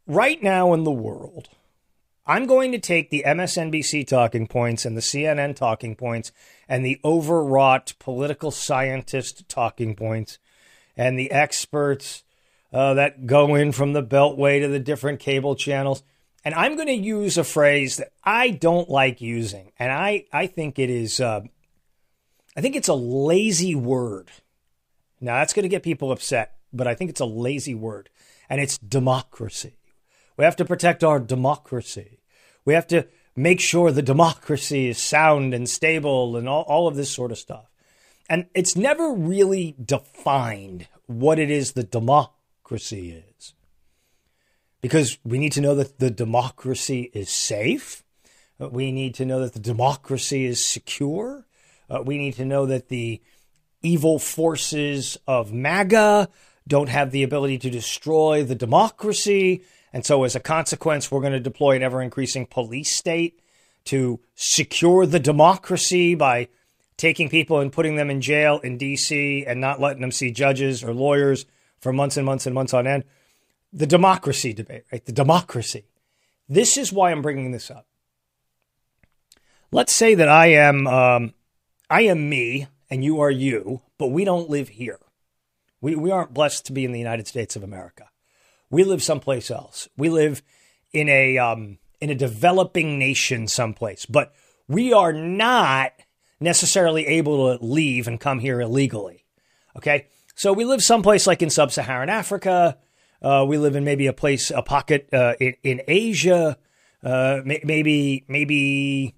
Right 0.06 0.42
now 0.42 0.72
in 0.72 0.84
the 0.84 0.90
world, 0.90 1.48
I'm 2.26 2.46
going 2.46 2.72
to 2.72 2.78
take 2.78 3.10
the 3.10 3.24
MSNBC 3.26 4.06
talking 4.06 4.46
points 4.46 4.84
and 4.84 4.96
the 4.96 5.00
CNN 5.00 5.56
talking 5.56 5.96
points 5.96 6.30
and 6.68 6.84
the 6.84 7.00
overwrought 7.04 7.94
political 7.98 8.50
scientist 8.50 9.48
talking 9.48 9.96
points 9.96 10.38
and 10.96 11.18
the 11.18 11.30
experts 11.32 12.22
uh, 12.72 12.94
that 12.94 13.26
go 13.26 13.54
in 13.54 13.72
from 13.72 13.92
the 13.92 14.02
Beltway 14.02 14.60
to 14.60 14.68
the 14.68 14.78
different 14.78 15.18
cable 15.18 15.56
channels. 15.56 16.02
And 16.44 16.54
I'm 16.54 16.76
going 16.76 16.88
to 16.88 16.94
use 16.94 17.36
a 17.36 17.44
phrase 17.44 17.98
that 17.98 18.12
I 18.24 18.50
don't 18.50 18.88
like 18.88 19.20
using. 19.20 19.72
And 19.78 19.92
I, 19.92 20.24
I 20.32 20.46
think 20.46 20.78
it 20.78 20.88
is, 20.88 21.20
uh, 21.20 21.40
I 22.56 22.60
think 22.60 22.76
it's 22.76 22.88
a 22.88 22.94
lazy 22.94 23.74
word. 23.74 24.30
Now, 25.20 25.34
that's 25.34 25.52
going 25.52 25.64
to 25.64 25.68
get 25.68 25.82
people 25.82 26.12
upset, 26.12 26.56
but 26.72 26.86
I 26.86 26.94
think 26.94 27.10
it's 27.10 27.20
a 27.20 27.26
lazy 27.26 27.74
word. 27.74 28.08
And 28.48 28.60
it's 28.60 28.78
democracy. 28.78 29.76
We 30.36 30.44
have 30.44 30.56
to 30.56 30.64
protect 30.64 31.04
our 31.04 31.20
democracy. 31.20 32.20
We 32.64 32.72
have 32.72 32.86
to 32.88 33.06
make 33.36 33.60
sure 33.60 33.92
the 33.92 34.02
democracy 34.02 34.88
is 34.88 34.98
sound 34.98 35.52
and 35.52 35.68
stable 35.68 36.36
and 36.36 36.48
all, 36.48 36.62
all 36.62 36.88
of 36.88 36.96
this 36.96 37.10
sort 37.10 37.32
of 37.32 37.38
stuff. 37.38 37.70
And 38.28 38.46
it's 38.54 38.76
never 38.76 39.12
really 39.12 39.74
defined 39.82 40.88
what 41.06 41.38
it 41.38 41.50
is 41.50 41.72
that 41.72 41.90
democracy 41.90 43.22
is. 43.38 43.54
Because 44.80 45.18
we 45.24 45.38
need 45.38 45.52
to 45.52 45.60
know 45.60 45.74
that 45.74 45.98
the 45.98 46.10
democracy 46.10 47.10
is 47.12 47.28
safe. 47.28 48.02
We 48.58 48.92
need 48.92 49.14
to 49.16 49.24
know 49.24 49.40
that 49.40 49.52
the 49.52 49.60
democracy 49.60 50.46
is 50.46 50.64
secure. 50.64 51.46
Uh, 51.88 52.02
we 52.02 52.18
need 52.18 52.34
to 52.34 52.44
know 52.44 52.66
that 52.66 52.88
the 52.88 53.20
evil 53.82 54.18
forces 54.18 55.18
of 55.26 55.52
MAGA 55.52 56.28
don't 56.68 56.88
have 56.88 57.10
the 57.10 57.22
ability 57.22 57.58
to 57.58 57.70
destroy 57.70 58.44
the 58.44 58.54
democracy. 58.54 59.62
And 59.92 60.04
so, 60.06 60.24
as 60.24 60.36
a 60.36 60.40
consequence, 60.40 61.10
we're 61.10 61.20
going 61.20 61.32
to 61.32 61.40
deploy 61.40 61.76
an 61.76 61.82
ever 61.82 62.00
increasing 62.00 62.46
police 62.46 62.94
state 62.94 63.40
to 63.86 64.20
secure 64.34 65.06
the 65.06 65.18
democracy 65.18 66.14
by 66.14 66.48
taking 66.96 67.28
people 67.28 67.60
and 67.60 67.72
putting 67.72 67.96
them 67.96 68.10
in 68.10 68.20
jail 68.20 68.60
in 68.60 68.78
DC 68.78 69.44
and 69.46 69.60
not 69.60 69.80
letting 69.80 70.02
them 70.02 70.12
see 70.12 70.30
judges 70.30 70.84
or 70.84 70.92
lawyers 70.92 71.46
for 71.80 71.92
months 71.92 72.16
and 72.16 72.26
months 72.26 72.46
and 72.46 72.54
months 72.54 72.74
on 72.74 72.86
end. 72.86 73.04
The 73.72 73.86
democracy 73.86 74.52
debate, 74.52 74.84
right? 74.92 75.04
The 75.04 75.12
democracy. 75.12 75.84
This 76.48 76.76
is 76.76 76.92
why 76.92 77.10
I'm 77.10 77.22
bringing 77.22 77.52
this 77.52 77.70
up. 77.70 77.86
Let's 79.70 79.94
say 79.94 80.14
that 80.16 80.28
I 80.28 80.46
am, 80.46 80.86
um, 80.86 81.34
I 81.88 82.02
am 82.02 82.28
me 82.28 82.66
and 82.90 83.04
you 83.04 83.20
are 83.20 83.30
you, 83.30 83.82
but 83.98 84.08
we 84.08 84.24
don't 84.24 84.50
live 84.50 84.70
here. 84.70 84.98
We, 85.80 85.94
we 85.94 86.10
aren't 86.10 86.34
blessed 86.34 86.66
to 86.66 86.72
be 86.72 86.84
in 86.84 86.92
the 86.92 86.98
United 86.98 87.28
States 87.28 87.54
of 87.54 87.62
America. 87.62 88.08
We 88.68 88.84
live 88.84 89.02
someplace 89.02 89.50
else. 89.50 89.88
We 89.96 90.08
live 90.08 90.42
in 90.92 91.08
a 91.08 91.38
um, 91.38 91.78
in 92.00 92.10
a 92.10 92.14
developing 92.14 92.98
nation 92.98 93.46
someplace, 93.46 94.06
but 94.06 94.32
we 94.68 94.92
are 94.92 95.12
not 95.12 95.92
necessarily 96.40 97.06
able 97.06 97.58
to 97.58 97.64
leave 97.64 98.08
and 98.08 98.18
come 98.18 98.38
here 98.38 98.60
illegally. 98.60 99.24
Okay, 99.76 100.06
so 100.34 100.52
we 100.52 100.64
live 100.64 100.82
someplace 100.82 101.26
like 101.26 101.42
in 101.42 101.50
sub-Saharan 101.50 102.08
Africa. 102.08 102.78
Uh, 103.22 103.44
we 103.46 103.58
live 103.58 103.76
in 103.76 103.84
maybe 103.84 104.06
a 104.06 104.12
place, 104.12 104.50
a 104.50 104.62
pocket 104.62 105.08
uh, 105.12 105.34
in, 105.40 105.54
in, 105.62 105.82
Asia, 105.86 106.56
uh, 107.02 107.40
maybe 107.44 108.24
maybe 108.28 109.14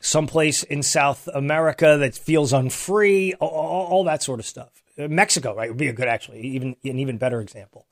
someplace 0.00 0.62
in 0.62 0.82
South 0.82 1.28
America 1.34 1.96
that 1.98 2.14
feels 2.14 2.52
unfree, 2.52 3.34
all, 3.34 3.48
all, 3.48 4.04
that 4.04 4.22
sort 4.22 4.38
of 4.38 4.46
stuff. 4.46 4.82
Mexico, 4.96 5.54
right, 5.54 5.70
would 5.70 5.78
be 5.78 5.88
a 5.88 5.92
good, 5.92 6.06
actually, 6.06 6.42
even 6.42 6.76
an 6.84 6.98
even 6.98 7.16
better 7.16 7.40
example 7.40 7.86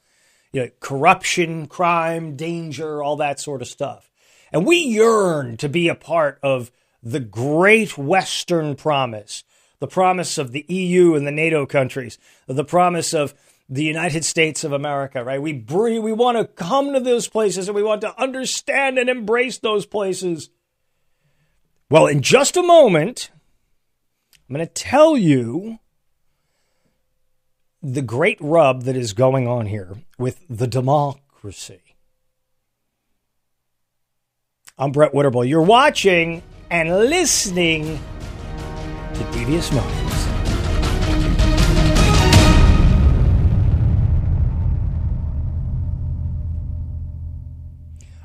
you 0.53 0.63
know, 0.63 0.71
corruption, 0.81 1.67
crime, 1.67 2.37
danger, 2.37 3.03
all 3.03 3.17
that 3.17 3.41
sort 3.41 3.63
of 3.63 3.69
stuff. 3.69 4.11
And 4.53 4.67
we 4.67 4.77
yearn 4.77 5.57
to 5.59 5.69
be 5.69 5.89
a 5.89 5.95
part 5.95 6.39
of 6.43 6.71
the 7.03 7.21
great 7.21 7.97
Western 7.97 8.77
promise, 8.77 9.45
the 9.81 9.89
promise 9.89 10.39
of 10.39 10.53
the 10.53 10.65
EU 10.69 11.15
and 11.15 11.27
the 11.27 11.33
NATO 11.33 11.67
countries, 11.67 12.19
the 12.47 12.65
promise 12.65 13.15
of 13.15 13.35
the 13.73 13.85
United 13.85 14.23
States 14.23 14.65
of 14.65 14.73
America, 14.73 15.25
right? 15.25 15.41
We 15.41 15.55
breathe, 15.55 16.03
we 16.03 16.13
want 16.13 16.37
to 16.37 16.45
come 16.45 16.93
to 16.93 17.01
those 17.01 17.27
places 17.27 17.69
and 17.69 17.75
we 17.75 17.83
want 17.83 18.03
to 18.03 18.21
understand 18.21 18.99
and 18.99 19.09
embrace 19.09 19.57
those 19.57 19.87
places. 19.87 20.51
Well, 21.89 22.07
in 22.07 22.21
just 22.21 22.59
a 22.59 22.63
moment, 22.63 23.31
I'm 24.47 24.57
going 24.57 24.67
to 24.67 24.73
tell 24.75 25.17
you 25.17 25.79
the 27.83 28.03
great 28.03 28.37
rub 28.43 28.83
that 28.83 28.95
is 28.95 29.15
going 29.15 29.49
on 29.49 29.65
here 29.65 29.97
with 30.19 30.45
the 30.51 30.67
democracy. 30.67 31.81
I'm 34.77 34.93
Brett 34.93 35.15
Winterble. 35.15 35.49
You're 35.49 35.63
watching 35.63 36.43
and 36.71 36.91
listening 36.91 37.99
to 39.15 39.25
Devious 39.33 39.73
Motives. 39.73 40.12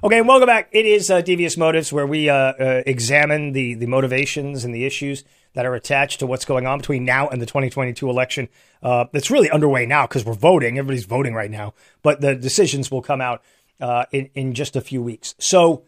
Okay, 0.08 0.22
welcome 0.22 0.48
back. 0.48 0.70
It 0.72 0.86
is 0.86 1.12
uh, 1.12 1.20
Devious 1.20 1.58
Motives, 1.58 1.92
where 1.92 2.08
we 2.08 2.30
uh, 2.30 2.34
uh, 2.34 2.84
examine 2.86 3.52
the, 3.52 3.74
the 3.74 3.88
motivations 3.88 4.64
and 4.64 4.74
the 4.74 4.86
issues 4.86 5.26
that 5.52 5.66
are 5.66 5.76
attached 5.76 6.22
to 6.22 6.26
what's 6.26 6.46
going 6.46 6.66
on 6.66 6.80
between 6.80 7.04
now 7.04 7.28
and 7.28 7.42
the 7.42 7.46
2022 7.46 8.10
election. 8.10 8.48
Uh, 8.82 9.08
it's 9.12 9.30
really 9.30 9.50
underway 9.52 9.86
now 9.86 10.08
because 10.08 10.24
we're 10.24 10.32
voting. 10.32 10.78
Everybody's 10.78 11.04
voting 11.04 11.34
right 11.34 11.52
now, 11.52 11.74
but 12.04 12.22
the 12.22 12.36
decisions 12.36 12.90
will 12.90 13.02
come 13.02 13.20
out 13.20 13.44
uh, 13.82 14.06
in, 14.14 14.30
in 14.34 14.54
just 14.54 14.78
a 14.78 14.82
few 14.82 15.02
weeks. 15.02 15.36
So 15.40 15.84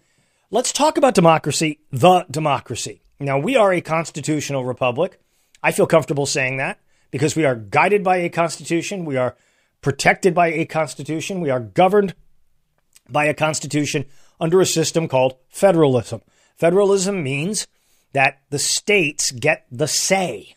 let's 0.52 0.74
talk 0.74 0.98
about 0.98 1.16
democracy, 1.16 1.80
the 1.90 2.26
democracy. 2.30 3.02
Now, 3.22 3.40
we 3.40 3.56
are 3.56 3.72
a 3.72 3.80
constitutional 3.80 4.66
republic. 4.66 5.22
I 5.64 5.72
feel 5.72 5.88
comfortable 5.88 6.26
saying 6.26 6.58
that 6.58 6.82
because 7.10 7.38
we 7.38 7.46
are 7.46 7.56
guided 7.56 8.04
by 8.04 8.18
a 8.18 8.28
constitution. 8.28 9.06
We 9.06 9.16
are 9.16 9.38
protected 9.80 10.36
by 10.36 10.48
a 10.48 10.66
constitution. 10.66 11.40
We 11.40 11.52
are 11.52 11.62
governed 11.62 12.16
by 13.12 13.26
a 13.26 13.34
constitution 13.34 14.06
under 14.40 14.62
a 14.62 14.66
system 14.66 15.08
called 15.08 15.36
federalism. 15.50 16.22
Federalism 16.56 17.24
means 17.24 17.68
that 18.14 18.42
the 18.50 18.60
states 18.60 19.32
get 19.32 19.66
the 19.72 19.88
say, 19.88 20.56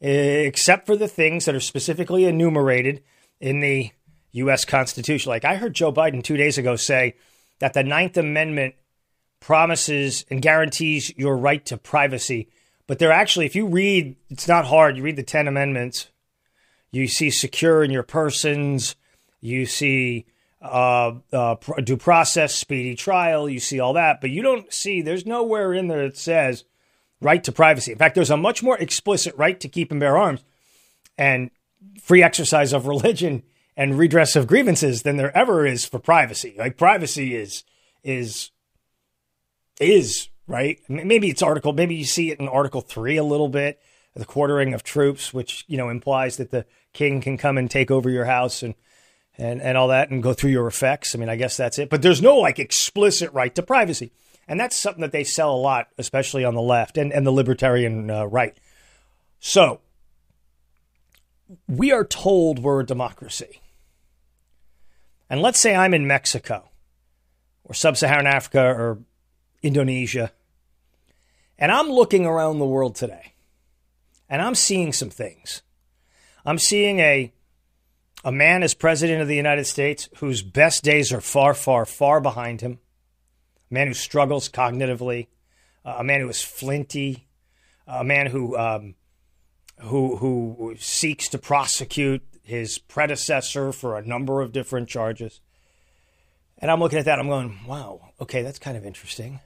eh, 0.00 0.42
except 0.46 0.86
for 0.86 0.96
the 0.96 1.08
things 1.08 1.44
that 1.44 1.54
are 1.54 1.60
specifically 1.60 2.24
enumerated 2.24 3.02
in 3.40 3.60
the 3.60 3.90
U.S. 4.32 4.64
Constitution. 4.64 5.30
Like 5.30 5.44
I 5.44 5.56
heard 5.56 5.74
Joe 5.74 5.92
Biden 5.92 6.22
two 6.22 6.36
days 6.36 6.58
ago 6.58 6.76
say 6.76 7.16
that 7.58 7.74
the 7.74 7.82
Ninth 7.82 8.16
Amendment 8.16 8.74
promises 9.40 10.24
and 10.30 10.42
guarantees 10.42 11.16
your 11.16 11.36
right 11.36 11.64
to 11.66 11.76
privacy. 11.76 12.48
But 12.86 12.98
they're 12.98 13.12
actually, 13.12 13.46
if 13.46 13.56
you 13.56 13.66
read, 13.66 14.16
it's 14.28 14.48
not 14.48 14.66
hard. 14.66 14.96
You 14.96 15.02
read 15.02 15.16
the 15.16 15.22
10 15.22 15.48
amendments, 15.48 16.08
you 16.90 17.06
see 17.06 17.30
secure 17.30 17.82
in 17.82 17.90
your 17.90 18.02
persons, 18.02 18.96
you 19.40 19.64
see 19.64 20.26
uh, 20.62 21.12
uh, 21.32 21.56
due 21.82 21.96
process, 21.96 22.54
speedy 22.54 22.94
trial. 22.94 23.48
You 23.48 23.60
see 23.60 23.80
all 23.80 23.94
that, 23.94 24.20
but 24.20 24.30
you 24.30 24.42
don't 24.42 24.72
see. 24.72 25.02
There's 25.02 25.26
nowhere 25.26 25.72
in 25.72 25.88
there 25.88 26.02
that 26.02 26.16
says 26.16 26.64
right 27.20 27.42
to 27.44 27.52
privacy. 27.52 27.92
In 27.92 27.98
fact, 27.98 28.14
there's 28.14 28.30
a 28.30 28.36
much 28.36 28.62
more 28.62 28.78
explicit 28.78 29.34
right 29.36 29.58
to 29.60 29.68
keep 29.68 29.90
and 29.90 30.00
bear 30.00 30.16
arms 30.16 30.44
and 31.16 31.50
free 32.00 32.22
exercise 32.22 32.72
of 32.72 32.86
religion 32.88 33.42
and 33.76 33.98
redress 33.98 34.36
of 34.36 34.46
grievances 34.46 35.02
than 35.02 35.16
there 35.16 35.36
ever 35.36 35.66
is 35.66 35.84
for 35.84 35.98
privacy. 35.98 36.54
Like 36.58 36.76
privacy 36.76 37.34
is 37.34 37.64
is 38.02 38.50
is 39.80 40.28
right. 40.46 40.78
Maybe 40.88 41.30
it's 41.30 41.42
article. 41.42 41.72
Maybe 41.72 41.94
you 41.94 42.04
see 42.04 42.30
it 42.30 42.40
in 42.40 42.48
Article 42.48 42.82
Three 42.82 43.16
a 43.16 43.24
little 43.24 43.48
bit, 43.48 43.80
the 44.14 44.24
quartering 44.24 44.74
of 44.74 44.82
troops, 44.82 45.32
which 45.32 45.64
you 45.68 45.78
know 45.78 45.88
implies 45.88 46.36
that 46.36 46.50
the 46.50 46.66
king 46.92 47.20
can 47.20 47.38
come 47.38 47.56
and 47.56 47.70
take 47.70 47.90
over 47.90 48.10
your 48.10 48.26
house 48.26 48.62
and 48.62 48.74
and, 49.38 49.60
and 49.62 49.78
all 49.78 49.88
that 49.88 50.10
and 50.10 50.22
go 50.22 50.32
through 50.32 50.50
your 50.50 50.66
effects. 50.66 51.14
I 51.14 51.18
mean, 51.18 51.28
I 51.28 51.36
guess 51.36 51.56
that's 51.56 51.78
it. 51.78 51.90
But 51.90 52.02
there's 52.02 52.22
no 52.22 52.36
like 52.36 52.58
explicit 52.58 53.32
right 53.32 53.54
to 53.54 53.62
privacy. 53.62 54.12
And 54.46 54.58
that's 54.58 54.78
something 54.78 55.02
that 55.02 55.12
they 55.12 55.24
sell 55.24 55.54
a 55.54 55.56
lot, 55.56 55.88
especially 55.96 56.44
on 56.44 56.54
the 56.54 56.60
left 56.60 56.98
and, 56.98 57.12
and 57.12 57.26
the 57.26 57.30
libertarian 57.30 58.10
uh, 58.10 58.24
right. 58.24 58.56
So 59.38 59.80
we 61.68 61.92
are 61.92 62.04
told 62.04 62.58
we're 62.58 62.80
a 62.80 62.86
democracy. 62.86 63.60
And 65.28 65.40
let's 65.40 65.60
say 65.60 65.74
I'm 65.74 65.94
in 65.94 66.06
Mexico 66.06 66.70
or 67.64 67.74
sub 67.74 67.96
Saharan 67.96 68.26
Africa 68.26 68.62
or 68.62 68.98
Indonesia, 69.62 70.32
And 71.58 71.70
I'm 71.70 71.88
looking 71.88 72.26
around 72.26 72.58
the 72.58 72.66
world 72.66 72.96
today 72.96 73.34
and 74.28 74.40
I'm 74.40 74.54
seeing 74.54 74.92
some 74.92 75.10
things. 75.10 75.62
I'm 76.44 76.58
seeing 76.58 77.00
a 77.00 77.32
a 78.24 78.32
man 78.32 78.62
as 78.62 78.74
president 78.74 79.22
of 79.22 79.28
the 79.28 79.36
United 79.36 79.66
States 79.66 80.08
whose 80.16 80.42
best 80.42 80.84
days 80.84 81.12
are 81.12 81.20
far, 81.20 81.54
far, 81.54 81.86
far 81.86 82.20
behind 82.20 82.60
him. 82.60 82.78
A 83.70 83.74
man 83.74 83.86
who 83.86 83.94
struggles 83.94 84.48
cognitively, 84.48 85.28
uh, 85.84 85.96
a 85.98 86.04
man 86.04 86.20
who 86.20 86.28
is 86.28 86.42
flinty, 86.42 87.28
a 87.86 88.04
man 88.04 88.26
who 88.26 88.56
um, 88.56 88.94
who 89.78 90.16
who 90.16 90.74
seeks 90.78 91.28
to 91.28 91.38
prosecute 91.38 92.22
his 92.42 92.78
predecessor 92.78 93.72
for 93.72 93.96
a 93.96 94.04
number 94.04 94.40
of 94.40 94.52
different 94.52 94.88
charges. 94.88 95.40
And 96.58 96.70
I'm 96.70 96.80
looking 96.80 96.98
at 96.98 97.06
that. 97.06 97.18
I'm 97.18 97.28
going, 97.28 97.58
wow, 97.66 98.12
okay, 98.20 98.42
that's 98.42 98.58
kind 98.58 98.76
of 98.76 98.84
interesting. 98.84 99.40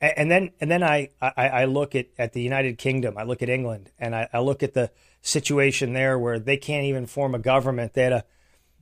And 0.00 0.30
then 0.30 0.50
and 0.60 0.70
then 0.70 0.82
I, 0.82 1.10
I, 1.20 1.32
I 1.36 1.64
look 1.64 1.94
at, 1.94 2.06
at 2.18 2.32
the 2.32 2.40
United 2.40 2.78
Kingdom. 2.78 3.18
I 3.18 3.24
look 3.24 3.42
at 3.42 3.48
England, 3.48 3.90
and 3.98 4.14
I, 4.14 4.28
I 4.32 4.38
look 4.40 4.62
at 4.62 4.74
the 4.74 4.90
situation 5.22 5.92
there 5.92 6.18
where 6.18 6.38
they 6.38 6.56
can't 6.56 6.84
even 6.84 7.06
form 7.06 7.34
a 7.34 7.38
government. 7.38 7.94
They 7.94 8.02
had 8.02 8.12
a 8.12 8.24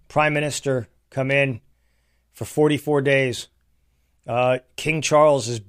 prime 0.09 0.35
minister 0.35 0.89
come 1.11 1.31
in 1.31 1.61
for 2.33 2.45
44 2.45 3.01
days. 3.01 3.49
Uh, 4.27 4.59
King 4.77 5.01
Charles 5.01 5.47
has 5.47 5.61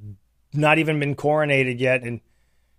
not 0.53 0.79
even 0.79 0.99
been 0.99 1.15
coronated 1.15 1.79
yet, 1.79 2.03
and 2.03 2.19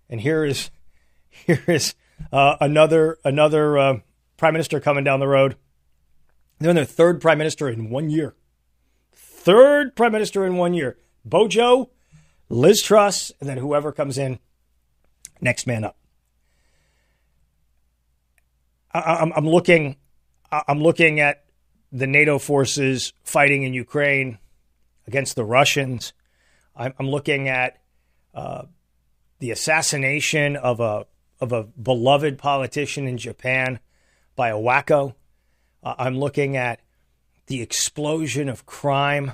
and 0.09 0.21
here 0.21 0.45
is 0.45 0.69
here 1.29 1.63
is 1.67 1.95
uh, 2.31 2.57
another 2.61 3.17
another 3.23 3.77
uh, 3.77 3.99
prime 4.37 4.53
minister 4.53 4.79
coming 4.79 5.03
down 5.03 5.19
the 5.19 5.27
road. 5.27 5.55
They're 6.59 6.69
in 6.71 6.75
their 6.75 6.85
third 6.85 7.21
prime 7.21 7.37
minister 7.37 7.69
in 7.69 7.89
one 7.89 8.09
year. 8.09 8.35
Third 9.13 9.95
prime 9.95 10.11
minister 10.11 10.45
in 10.45 10.57
one 10.57 10.73
year. 10.73 10.97
Bojo 11.23 11.89
Liz 12.49 12.81
Truss, 12.81 13.31
and 13.39 13.47
then 13.47 13.57
whoever 13.57 13.91
comes 13.91 14.17
in 14.17 14.39
next 15.39 15.67
man 15.67 15.83
up. 15.83 15.95
I, 18.91 19.31
am 19.35 19.47
looking. 19.47 19.97
I'm 20.51 20.81
looking 20.81 21.19
at 21.19 21.45
the 21.91 22.07
NATO 22.07 22.39
forces 22.39 23.13
fighting 23.23 23.63
in 23.63 23.73
Ukraine 23.73 24.39
against 25.07 25.35
the 25.35 25.45
Russians. 25.45 26.13
I'm, 26.75 26.93
looking 27.09 27.49
at 27.49 27.81
uh, 28.33 28.63
the 29.39 29.51
assassination 29.51 30.55
of 30.55 30.79
a 30.79 31.05
of 31.41 31.51
a 31.51 31.63
beloved 31.63 32.37
politician 32.37 33.07
in 33.07 33.17
Japan 33.17 33.79
by 34.35 34.49
a 34.49 34.55
wacko. 34.55 35.13
Uh, 35.83 35.95
I'm 35.97 36.17
looking 36.17 36.57
at 36.57 36.79
the 37.47 37.61
explosion 37.61 38.49
of 38.49 38.65
crime 38.65 39.33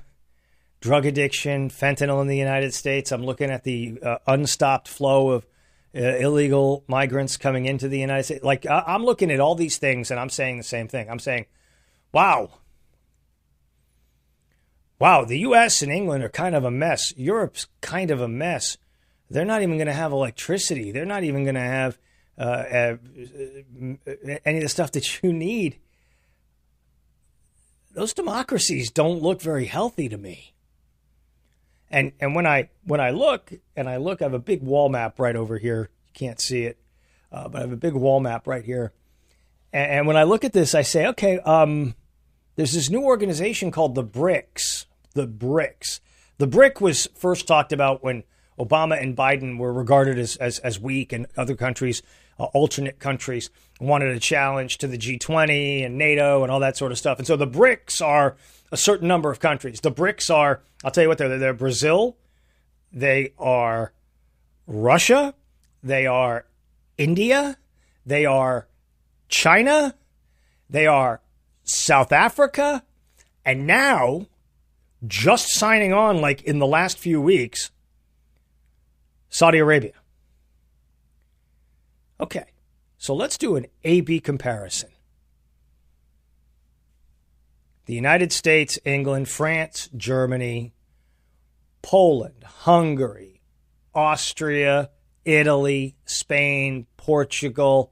drug 0.86 1.08
addiction, 1.08 1.68
fentanyl 1.68 2.22
in 2.22 2.28
the 2.28 2.38
United 2.38 2.72
States. 2.72 3.12
I'm 3.12 3.26
looking 3.26 3.50
at 3.50 3.64
the 3.64 3.98
uh, 4.04 4.18
unstopped 4.28 4.88
flow 4.88 5.32
of 5.32 5.48
uh, 5.96 6.00
illegal 6.00 6.84
migrants 6.88 7.38
coming 7.38 7.66
into 7.66 7.88
the 7.88 7.98
United 7.98 8.22
States. 8.22 8.44
Like, 8.44 8.68
I- 8.68 8.84
I'm 8.86 9.04
looking 9.04 9.32
at 9.32 9.40
all 9.40 9.56
these 9.56 9.80
things 9.80 10.12
and 10.12 10.20
I'm 10.20 10.30
saying 10.30 10.60
the 10.60 10.64
same 10.64 10.88
thing. 10.88 11.10
I'm 11.10 11.18
saying, 11.18 11.48
wow. 12.12 12.52
Wow, 15.00 15.26
the 15.26 15.40
U.S. 15.40 15.82
and 15.82 15.92
England 15.92 16.24
are 16.24 16.30
kind 16.30 16.54
of 16.54 16.64
a 16.64 16.70
mess. 16.70 17.16
Europe's 17.18 17.66
kind 17.82 18.12
of 18.12 18.22
a 18.22 18.28
mess. 18.28 18.78
They're 19.28 19.44
not 19.44 19.64
even 19.64 19.78
going 19.78 19.88
to 19.88 19.94
have 19.94 20.12
electricity. 20.12 20.92
They're 20.92 21.04
not 21.04 21.24
even 21.24 21.46
going 21.46 21.56
to 21.56 21.62
have 21.62 21.98
uh, 22.38 22.42
uh, 22.42 22.98
any 24.46 24.58
of 24.58 24.64
the 24.64 24.70
stuff 24.70 24.92
that 24.92 25.24
you 25.24 25.34
need. 25.34 25.80
Those 27.96 28.14
democracies 28.14 28.92
don't 28.92 29.24
look 29.24 29.42
very 29.42 29.66
healthy 29.66 30.10
to 30.10 30.18
me. 30.18 30.55
And 31.90 32.14
and 32.20 32.36
when 32.36 32.48
I 32.48 32.70
when 32.84 33.00
I 33.00 33.12
look 33.12 33.54
and 33.76 33.90
I 33.90 33.98
look, 33.98 34.22
I 34.22 34.26
have 34.26 34.34
a 34.34 34.40
big 34.40 34.64
wall 34.64 34.90
map 34.90 35.20
right 35.20 35.36
over 35.36 35.58
here. 35.58 35.90
You 36.08 36.12
can't 36.14 36.40
see 36.40 36.64
it, 36.64 36.80
uh, 37.32 37.48
but 37.48 37.60
I 37.60 37.62
have 37.62 37.72
a 37.72 37.78
big 37.78 37.94
wall 37.94 38.20
map 38.20 38.48
right 38.48 38.64
here. 38.64 38.94
And, 39.72 39.92
and 39.92 40.08
when 40.08 40.18
I 40.18 40.24
look 40.24 40.44
at 40.44 40.54
this, 40.54 40.74
I 40.74 40.82
say, 40.82 41.06
okay, 41.08 41.40
um, 41.40 41.96
there's 42.56 42.74
this 42.74 42.90
new 42.90 43.04
organization 43.04 43.72
called 43.72 43.96
the 43.96 44.04
BRICS. 44.04 44.86
The 45.14 45.28
BRICS. 45.28 46.00
The 46.38 46.48
BRIC 46.48 46.82
was 46.82 47.08
first 47.16 47.48
talked 47.48 47.72
about 47.72 48.04
when 48.04 48.24
Obama 48.60 49.02
and 49.02 49.16
Biden 49.16 49.58
were 49.58 49.74
regarded 49.74 50.18
as 50.18 50.36
as, 50.38 50.60
as 50.60 50.80
weak, 50.80 51.14
and 51.14 51.28
other 51.38 51.56
countries, 51.56 52.02
uh, 52.40 52.46
alternate 52.46 53.00
countries, 53.00 53.50
wanted 53.80 54.10
a 54.10 54.20
challenge 54.20 54.78
to 54.80 54.88
the 54.88 54.98
G20 54.98 55.86
and 55.86 55.98
NATO 55.98 56.44
and 56.44 56.52
all 56.52 56.60
that 56.62 56.78
sort 56.78 56.92
of 56.92 56.98
stuff. 56.98 57.18
And 57.18 57.28
so 57.28 57.36
the 57.36 57.48
BRICS 57.48 58.06
are 58.06 58.38
a 58.72 58.78
certain 58.78 59.08
number 59.08 59.32
of 59.32 59.40
countries. 59.40 59.80
The 59.82 59.92
BRICS 59.92 60.34
are, 60.34 60.62
I'll 60.84 60.92
tell 60.92 61.04
you 61.04 61.10
what, 61.10 61.18
they're, 61.18 61.38
they're 61.38 61.54
Brazil, 61.54 62.18
they 62.92 63.34
are 63.38 63.94
Russia, 64.68 65.34
they 65.84 66.08
are 66.08 66.46
India, 66.98 67.58
they 68.06 68.26
are 68.26 68.68
China, 69.30 69.96
they 70.70 70.88
are 70.88 71.22
South 71.64 72.12
Africa, 72.12 72.84
and 73.44 73.68
now, 73.68 74.28
just 75.06 75.50
signing 75.50 75.94
on 75.94 76.20
like 76.20 76.42
in 76.44 76.60
the 76.60 76.66
last 76.66 76.98
few 76.98 77.22
weeks, 77.22 77.70
Saudi 79.30 79.60
Arabia. 79.60 79.94
Okay, 82.20 82.46
so 82.98 83.14
let's 83.14 83.38
do 83.38 83.56
an 83.56 83.68
A 83.84 84.02
B 84.02 84.20
comparison 84.20 84.90
the 87.86 87.94
United 87.94 88.32
States, 88.32 88.80
England, 88.84 89.30
France, 89.30 89.90
Germany, 89.96 90.74
Poland, 91.82 92.44
Hungary, 92.44 93.42
Austria, 93.94 94.90
Italy, 95.24 95.96
Spain, 96.06 96.88
Portugal. 96.98 97.92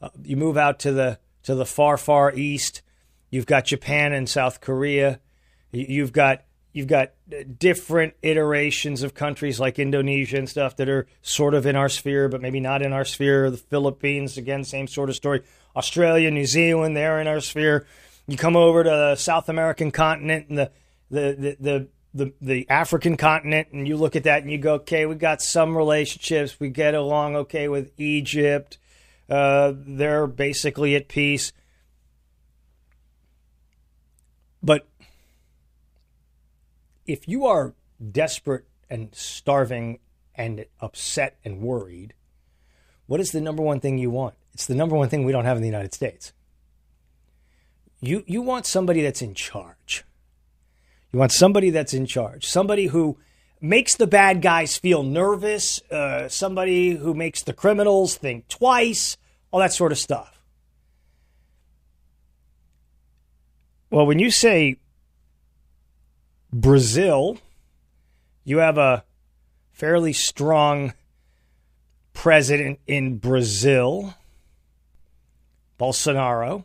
Uh, 0.00 0.08
you 0.24 0.36
move 0.36 0.56
out 0.56 0.80
to 0.80 0.92
the 0.92 1.18
to 1.44 1.54
the 1.54 1.66
far 1.66 1.96
far 1.96 2.32
east. 2.34 2.82
You've 3.30 3.46
got 3.46 3.64
Japan 3.64 4.12
and 4.12 4.28
South 4.28 4.60
Korea. 4.60 5.20
You've 5.70 6.12
got 6.12 6.42
you've 6.72 6.86
got 6.86 7.12
different 7.58 8.14
iterations 8.22 9.02
of 9.02 9.14
countries 9.14 9.60
like 9.60 9.78
Indonesia 9.78 10.36
and 10.38 10.48
stuff 10.48 10.76
that 10.76 10.88
are 10.88 11.06
sort 11.22 11.54
of 11.54 11.66
in 11.66 11.76
our 11.76 11.88
sphere, 11.88 12.28
but 12.28 12.40
maybe 12.40 12.60
not 12.60 12.82
in 12.82 12.92
our 12.92 13.04
sphere. 13.04 13.50
The 13.50 13.56
Philippines, 13.56 14.36
again, 14.36 14.64
same 14.64 14.86
sort 14.88 15.10
of 15.10 15.16
story. 15.16 15.42
Australia, 15.76 16.30
New 16.30 16.46
Zealand, 16.46 16.96
they're 16.96 17.20
in 17.20 17.26
our 17.26 17.40
sphere. 17.40 17.86
You 18.26 18.36
come 18.36 18.56
over 18.56 18.84
to 18.84 18.90
the 18.90 19.16
South 19.16 19.48
American 19.48 19.90
continent 19.90 20.48
and 20.48 20.58
the 20.58 20.70
the 21.10 21.36
the, 21.38 21.56
the 21.60 21.88
the, 22.14 22.32
the 22.40 22.70
African 22.70 23.16
continent 23.16 23.68
and 23.72 23.88
you 23.88 23.96
look 23.96 24.16
at 24.16 24.24
that 24.24 24.42
and 24.42 24.50
you 24.50 24.58
go, 24.58 24.74
okay, 24.74 25.06
we 25.06 25.14
got 25.14 25.40
some 25.40 25.76
relationships. 25.76 26.60
We 26.60 26.68
get 26.68 26.94
along 26.94 27.36
okay 27.36 27.68
with 27.68 27.90
Egypt. 27.98 28.78
Uh, 29.28 29.72
they're 29.74 30.26
basically 30.26 30.94
at 30.94 31.08
peace. 31.08 31.52
But 34.62 34.86
if 37.06 37.26
you 37.26 37.46
are 37.46 37.74
desperate 38.10 38.66
and 38.88 39.14
starving 39.14 39.98
and 40.34 40.66
upset 40.80 41.38
and 41.44 41.60
worried, 41.60 42.14
what 43.06 43.20
is 43.20 43.32
the 43.32 43.40
number 43.40 43.62
one 43.62 43.80
thing 43.80 43.98
you 43.98 44.10
want? 44.10 44.34
It's 44.54 44.66
the 44.66 44.74
number 44.74 44.96
one 44.96 45.08
thing 45.08 45.24
we 45.24 45.32
don't 45.32 45.46
have 45.46 45.56
in 45.56 45.62
the 45.62 45.68
United 45.68 45.94
States. 45.94 46.32
You 48.04 48.24
you 48.26 48.42
want 48.42 48.66
somebody 48.66 49.00
that's 49.00 49.22
in 49.22 49.32
charge. 49.32 50.04
You 51.12 51.20
want 51.20 51.30
somebody 51.30 51.70
that's 51.70 51.94
in 51.94 52.04
charge. 52.04 52.44
Somebody 52.44 52.86
who 52.86 53.16
makes 53.60 53.94
the 53.94 54.08
bad 54.08 54.42
guys 54.42 54.76
feel 54.76 55.04
nervous. 55.04 55.80
Uh, 55.88 56.28
somebody 56.28 56.96
who 56.96 57.14
makes 57.14 57.44
the 57.44 57.52
criminals 57.52 58.16
think 58.16 58.48
twice. 58.48 59.16
All 59.52 59.60
that 59.60 59.72
sort 59.72 59.92
of 59.92 59.98
stuff. 59.98 60.42
Well, 63.88 64.06
when 64.06 64.18
you 64.18 64.32
say 64.32 64.78
Brazil, 66.52 67.38
you 68.42 68.58
have 68.58 68.78
a 68.78 69.04
fairly 69.70 70.12
strong 70.12 70.94
president 72.14 72.80
in 72.88 73.18
Brazil, 73.18 74.14
Bolsonaro 75.78 76.64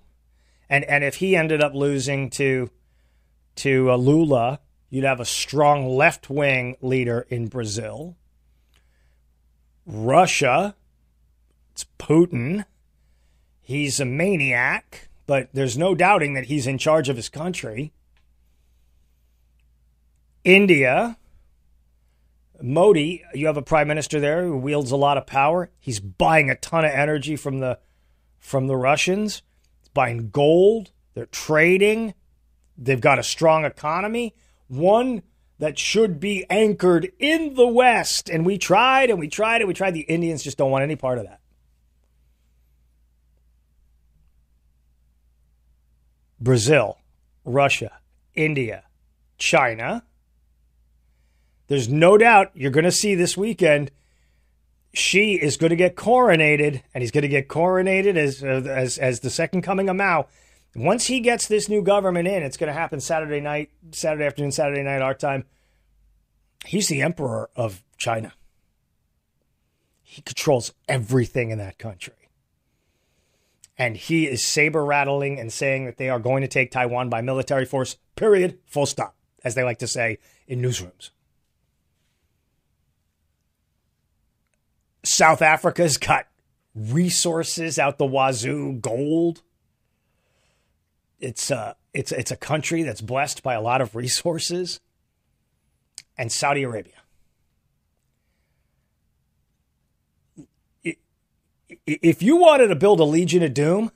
and 0.70 0.84
and 0.86 1.04
if 1.04 1.16
he 1.16 1.36
ended 1.36 1.62
up 1.62 1.74
losing 1.74 2.30
to 2.32 2.70
to 3.58 3.92
uh, 3.92 3.96
Lula, 3.96 4.60
you'd 4.90 5.04
have 5.04 5.20
a 5.20 5.26
strong 5.26 5.88
left 5.88 6.30
wing 6.30 6.78
leader 6.82 7.26
in 7.30 7.48
Brazil. 7.48 8.16
Russia, 9.86 10.76
it's 11.72 11.86
Putin. 11.98 12.66
He's 13.62 14.00
a 14.00 14.06
maniac, 14.06 15.10
but 15.26 15.50
there's 15.54 15.78
no 15.78 15.96
doubting 15.96 16.34
that 16.34 16.46
he's 16.46 16.68
in 16.68 16.78
charge 16.78 17.10
of 17.10 17.16
his 17.16 17.30
country. 17.30 17.92
India, 20.44 21.18
Modi, 22.62 23.24
you 23.34 23.48
have 23.48 23.58
a 23.58 23.62
prime 23.62 23.88
minister 23.88 24.20
there 24.20 24.44
who 24.44 24.58
wields 24.58 24.92
a 24.92 24.96
lot 24.96 25.18
of 25.18 25.28
power. 25.28 25.70
He's 25.80 26.00
buying 26.00 26.50
a 26.50 26.56
ton 26.56 26.86
of 26.86 26.92
energy 26.92 27.36
from 27.36 27.60
the 27.60 27.80
from 28.40 28.68
the 28.68 28.78
Russians 28.78 29.42
buying 29.98 30.30
gold, 30.30 30.92
they're 31.16 31.26
trading, 31.26 32.14
they've 32.78 33.02
got 33.02 33.18
a 33.18 33.24
strong 33.24 33.66
economy. 33.66 34.36
One 34.68 35.24
that 35.58 35.80
should 35.80 36.20
be 36.20 36.46
anchored 36.52 37.12
in 37.18 37.56
the 37.56 37.68
West. 37.68 38.30
And 38.30 38.46
we 38.46 38.60
tried 38.60 39.10
and 39.10 39.18
we 39.20 39.28
tried 39.28 39.62
and 39.62 39.68
we 39.68 39.74
tried. 39.74 39.96
The 39.96 40.02
Indians 40.02 40.44
just 40.44 40.56
don't 40.56 40.70
want 40.70 40.84
any 40.84 40.96
part 40.96 41.18
of 41.18 41.26
that. 41.26 41.40
Brazil, 46.40 47.00
Russia, 47.44 47.92
India, 48.36 48.84
China. 49.40 50.04
There's 51.70 51.90
no 51.90 52.20
doubt 52.20 52.52
you're 52.54 52.70
going 52.70 52.84
to 52.84 52.92
see 52.92 53.16
this 53.16 53.36
weekend. 53.36 53.90
Xi 54.98 55.36
is 55.36 55.58
going 55.58 55.70
to 55.70 55.76
get 55.76 55.96
coronated, 55.96 56.82
and 56.94 57.02
he's 57.02 57.12
going 57.12 57.22
to 57.22 57.28
get 57.28 57.48
coronated 57.48 58.18
as 58.18 58.44
as 58.44 58.98
as 58.98 59.20
the 59.20 59.30
second 59.30 59.62
coming 59.62 59.90
of 59.90 59.96
Mao. 59.96 60.28
Once 60.76 61.06
he 61.06 61.20
gets 61.20 61.48
this 61.48 61.70
new 61.70 61.82
government 61.82 62.28
in, 62.28 62.44
it's 62.44 62.58
going 62.58 62.68
to 62.68 62.74
happen 62.74 63.00
Saturday 63.00 63.40
night, 63.40 63.70
Saturday 63.92 64.26
afternoon, 64.26 64.52
Saturday 64.52 64.84
night, 64.84 65.02
our 65.02 65.14
time. 65.14 65.46
He's 66.66 66.88
the 66.88 67.02
emperor 67.02 67.50
of 67.56 67.84
China. 67.98 68.34
He 70.02 70.22
controls 70.22 70.74
everything 70.88 71.52
in 71.52 71.58
that 71.60 71.78
country. 71.78 72.14
And 73.78 73.96
he 73.96 74.26
is 74.26 74.46
saber 74.46 74.84
rattling 74.84 75.40
and 75.40 75.54
saying 75.54 75.86
that 75.86 75.98
they 75.98 76.10
are 76.10 76.20
going 76.20 76.42
to 76.42 76.48
take 76.48 76.72
Taiwan 76.72 77.10
by 77.10 77.22
military 77.22 77.66
force, 77.66 77.98
period, 78.16 78.58
full 78.66 78.88
stop, 78.88 79.16
as 79.44 79.54
they 79.54 79.64
like 79.64 79.78
to 79.80 79.88
say 79.88 80.18
in 80.48 80.62
newsrooms. 80.62 81.12
South 85.04 85.42
Africa's 85.42 85.98
got 85.98 86.28
resources 86.76 87.80
out 87.80 87.98
the 87.98 88.06
wazoo, 88.06 88.74
gold. 88.74 89.42
It's 91.20 91.50
a, 91.50 91.76
it's, 91.94 92.12
it's 92.12 92.32
a 92.32 92.38
country 92.38 92.84
that's 92.84 93.02
blessed 93.02 93.42
by 93.42 93.54
a 93.54 93.62
lot 93.62 93.82
of 93.82 93.96
resources. 93.96 94.80
And 96.18 96.32
Saudi 96.32 96.64
Arabia. 96.64 96.94
If 101.86 102.24
you 102.24 102.38
wanted 102.38 102.68
to 102.68 102.76
build 102.76 103.00
a 103.00 103.04
Legion 103.04 103.44
of 103.44 103.54
Doom 103.54 103.92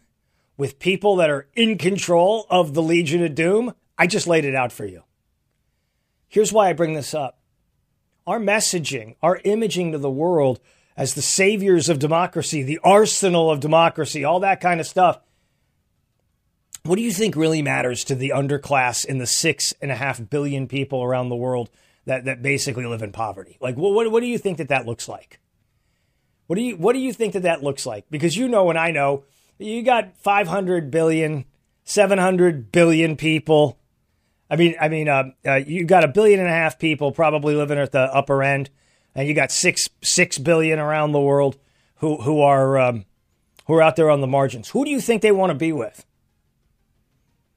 with 0.55 0.79
people 0.79 1.15
that 1.15 1.29
are 1.29 1.47
in 1.55 1.77
control 1.77 2.45
of 2.49 2.73
the 2.73 2.83
Legion 2.83 3.23
of 3.23 3.33
Doom, 3.33 3.73
I 3.97 4.07
just 4.07 4.27
laid 4.27 4.45
it 4.45 4.55
out 4.55 4.71
for 4.71 4.85
you. 4.85 5.03
Here's 6.27 6.53
why 6.53 6.69
I 6.69 6.73
bring 6.73 6.93
this 6.93 7.13
up. 7.13 7.39
Our 8.27 8.39
messaging, 8.39 9.15
our 9.21 9.41
imaging 9.43 9.91
to 9.91 9.97
the 9.97 10.11
world 10.11 10.59
as 10.97 11.13
the 11.13 11.21
saviors 11.21 11.89
of 11.89 11.99
democracy, 11.99 12.63
the 12.63 12.79
arsenal 12.83 13.49
of 13.49 13.59
democracy, 13.59 14.23
all 14.23 14.39
that 14.41 14.61
kind 14.61 14.79
of 14.79 14.87
stuff. 14.87 15.19
What 16.83 16.95
do 16.95 17.01
you 17.01 17.11
think 17.11 17.35
really 17.35 17.61
matters 17.61 18.03
to 18.05 18.15
the 18.15 18.33
underclass 18.35 19.05
in 19.05 19.19
the 19.19 19.27
six 19.27 19.73
and 19.81 19.91
a 19.91 19.95
half 19.95 20.29
billion 20.29 20.67
people 20.67 21.03
around 21.03 21.29
the 21.29 21.35
world 21.35 21.69
that, 22.05 22.25
that 22.25 22.41
basically 22.41 22.85
live 22.85 23.03
in 23.03 23.11
poverty? 23.11 23.57
Like, 23.61 23.75
what, 23.75 24.11
what, 24.11 24.19
do 24.21 24.27
you 24.27 24.39
think 24.39 24.57
that 24.57 24.69
that 24.69 24.87
looks 24.87 25.07
like? 25.07 25.39
What 26.47 26.55
do 26.55 26.63
you 26.63 26.75
what 26.75 26.93
do 26.93 26.99
you 26.99 27.13
think 27.13 27.33
that 27.33 27.43
that 27.43 27.63
looks 27.63 27.85
like? 27.85 28.05
Because 28.09 28.35
you 28.35 28.49
know 28.49 28.69
and 28.69 28.77
I 28.77 28.91
know 28.91 29.23
you 29.57 29.83
got 29.83 30.17
500 30.17 30.91
billion, 30.91 31.45
700 31.85 32.71
billion 32.71 33.15
people. 33.15 33.79
I 34.49 34.57
mean, 34.57 34.75
I 34.81 34.89
mean, 34.89 35.07
uh, 35.07 35.31
uh, 35.45 35.55
you 35.55 35.85
got 35.85 36.03
a 36.03 36.09
billion 36.09 36.41
and 36.41 36.49
a 36.49 36.53
half 36.53 36.77
people 36.77 37.13
probably 37.13 37.55
living 37.55 37.77
at 37.77 37.93
the 37.93 38.01
upper 38.01 38.43
end, 38.43 38.69
and 39.15 39.27
you 39.27 39.33
got 39.33 39.51
six 39.51 39.89
six 40.01 40.37
billion 40.37 40.79
around 40.79 41.11
the 41.11 41.19
world 41.19 41.57
who 41.97 42.21
who 42.21 42.41
are 42.41 42.77
um, 42.77 43.05
who 43.67 43.73
are 43.75 43.81
out 43.81 43.95
there 43.95 44.09
on 44.09 44.21
the 44.21 44.27
margins. 44.27 44.69
Who 44.69 44.85
do 44.85 44.91
you 44.91 45.01
think 45.01 45.21
they 45.21 45.31
want 45.31 45.51
to 45.51 45.55
be 45.55 45.71
with? 45.71 46.05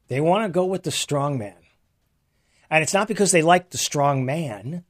They 0.09 0.21
want 0.21 0.45
to 0.45 0.49
go 0.51 0.65
with 0.65 0.83
the 0.83 0.91
strong 0.91 1.39
man, 1.39 1.57
and 2.71 2.83
it's 2.83 2.95
not 2.95 3.09
because 3.09 3.33
they 3.33 3.43
like 3.43 3.71
the 3.71 3.79
strong 3.79 4.25
man. 4.25 4.85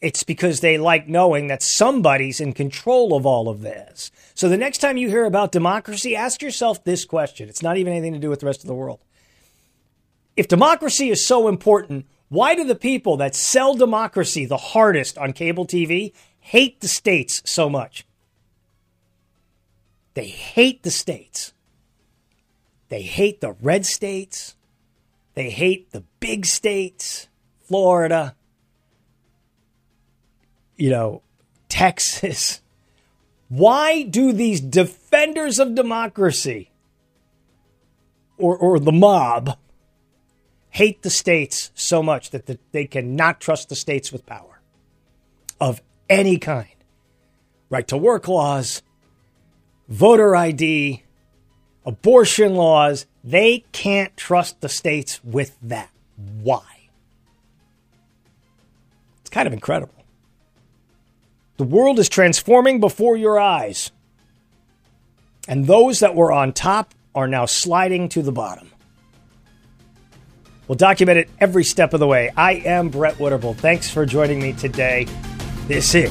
It's 0.00 0.22
because 0.22 0.60
they 0.60 0.78
like 0.78 1.08
knowing 1.08 1.48
that 1.48 1.62
somebody's 1.62 2.40
in 2.40 2.54
control 2.54 3.14
of 3.14 3.26
all 3.26 3.50
of 3.50 3.60
this. 3.60 4.10
So 4.34 4.48
the 4.48 4.56
next 4.56 4.78
time 4.78 4.96
you 4.96 5.10
hear 5.10 5.26
about 5.26 5.52
democracy, 5.52 6.16
ask 6.16 6.40
yourself 6.40 6.82
this 6.84 7.04
question. 7.04 7.50
It's 7.50 7.62
not 7.62 7.76
even 7.76 7.92
anything 7.92 8.14
to 8.14 8.18
do 8.18 8.30
with 8.30 8.40
the 8.40 8.46
rest 8.46 8.62
of 8.62 8.66
the 8.66 8.74
world. 8.74 9.04
If 10.36 10.48
democracy 10.48 11.10
is 11.10 11.26
so 11.26 11.48
important, 11.48 12.06
why 12.30 12.54
do 12.54 12.62
the 12.62 12.76
people 12.76 13.16
that 13.16 13.34
sell 13.34 13.74
democracy 13.74 14.44
the 14.46 14.56
hardest 14.56 15.18
on 15.18 15.32
cable 15.32 15.66
TV 15.66 16.12
hate 16.38 16.80
the 16.80 16.86
states 16.86 17.42
so 17.44 17.68
much? 17.68 18.06
They 20.14 20.28
hate 20.28 20.84
the 20.84 20.92
states. 20.92 21.52
They 22.88 23.02
hate 23.02 23.40
the 23.40 23.56
red 23.60 23.84
states. 23.84 24.54
They 25.34 25.50
hate 25.50 25.90
the 25.90 26.04
big 26.20 26.46
states, 26.46 27.26
Florida, 27.62 28.36
you 30.76 30.90
know, 30.90 31.22
Texas. 31.68 32.60
Why 33.48 34.02
do 34.02 34.32
these 34.32 34.60
defenders 34.60 35.58
of 35.58 35.74
democracy 35.74 36.70
or, 38.38 38.56
or 38.56 38.78
the 38.78 38.92
mob 38.92 39.56
hate 40.70 41.02
the 41.02 41.10
states 41.10 41.70
so 41.74 42.02
much 42.02 42.30
that 42.30 42.46
the, 42.46 42.58
they 42.72 42.86
cannot 42.86 43.40
trust 43.40 43.68
the 43.68 43.76
states 43.76 44.12
with 44.12 44.26
power 44.26 44.60
of 45.60 45.82
any 46.08 46.38
kind? 46.38 46.68
Right 47.68 47.86
to 47.88 47.96
work 47.96 48.26
laws, 48.26 48.82
voter 49.88 50.34
ID, 50.34 51.02
abortion 51.84 52.54
laws, 52.54 53.06
they 53.22 53.64
can't 53.72 54.16
trust 54.16 54.60
the 54.60 54.68
states 54.68 55.22
with 55.22 55.56
that. 55.62 55.90
Why? 56.42 56.88
It's 59.20 59.30
kind 59.30 59.46
of 59.46 59.52
incredible. 59.52 59.94
The 61.56 61.64
world 61.64 61.98
is 61.98 62.08
transforming 62.08 62.80
before 62.80 63.16
your 63.16 63.38
eyes. 63.38 63.90
And 65.46 65.66
those 65.66 66.00
that 66.00 66.14
were 66.14 66.32
on 66.32 66.52
top 66.52 66.94
are 67.14 67.28
now 67.28 67.44
sliding 67.46 68.08
to 68.10 68.22
the 68.22 68.32
bottom. 68.32 68.70
We'll 70.70 70.76
document 70.76 71.18
it 71.18 71.28
every 71.40 71.64
step 71.64 71.94
of 71.94 71.98
the 71.98 72.06
way. 72.06 72.30
I 72.36 72.52
am 72.52 72.90
Brett 72.90 73.16
Winterble. 73.16 73.56
Thanks 73.56 73.90
for 73.90 74.06
joining 74.06 74.40
me 74.40 74.52
today. 74.52 75.08
This 75.66 75.96
is 75.96 76.10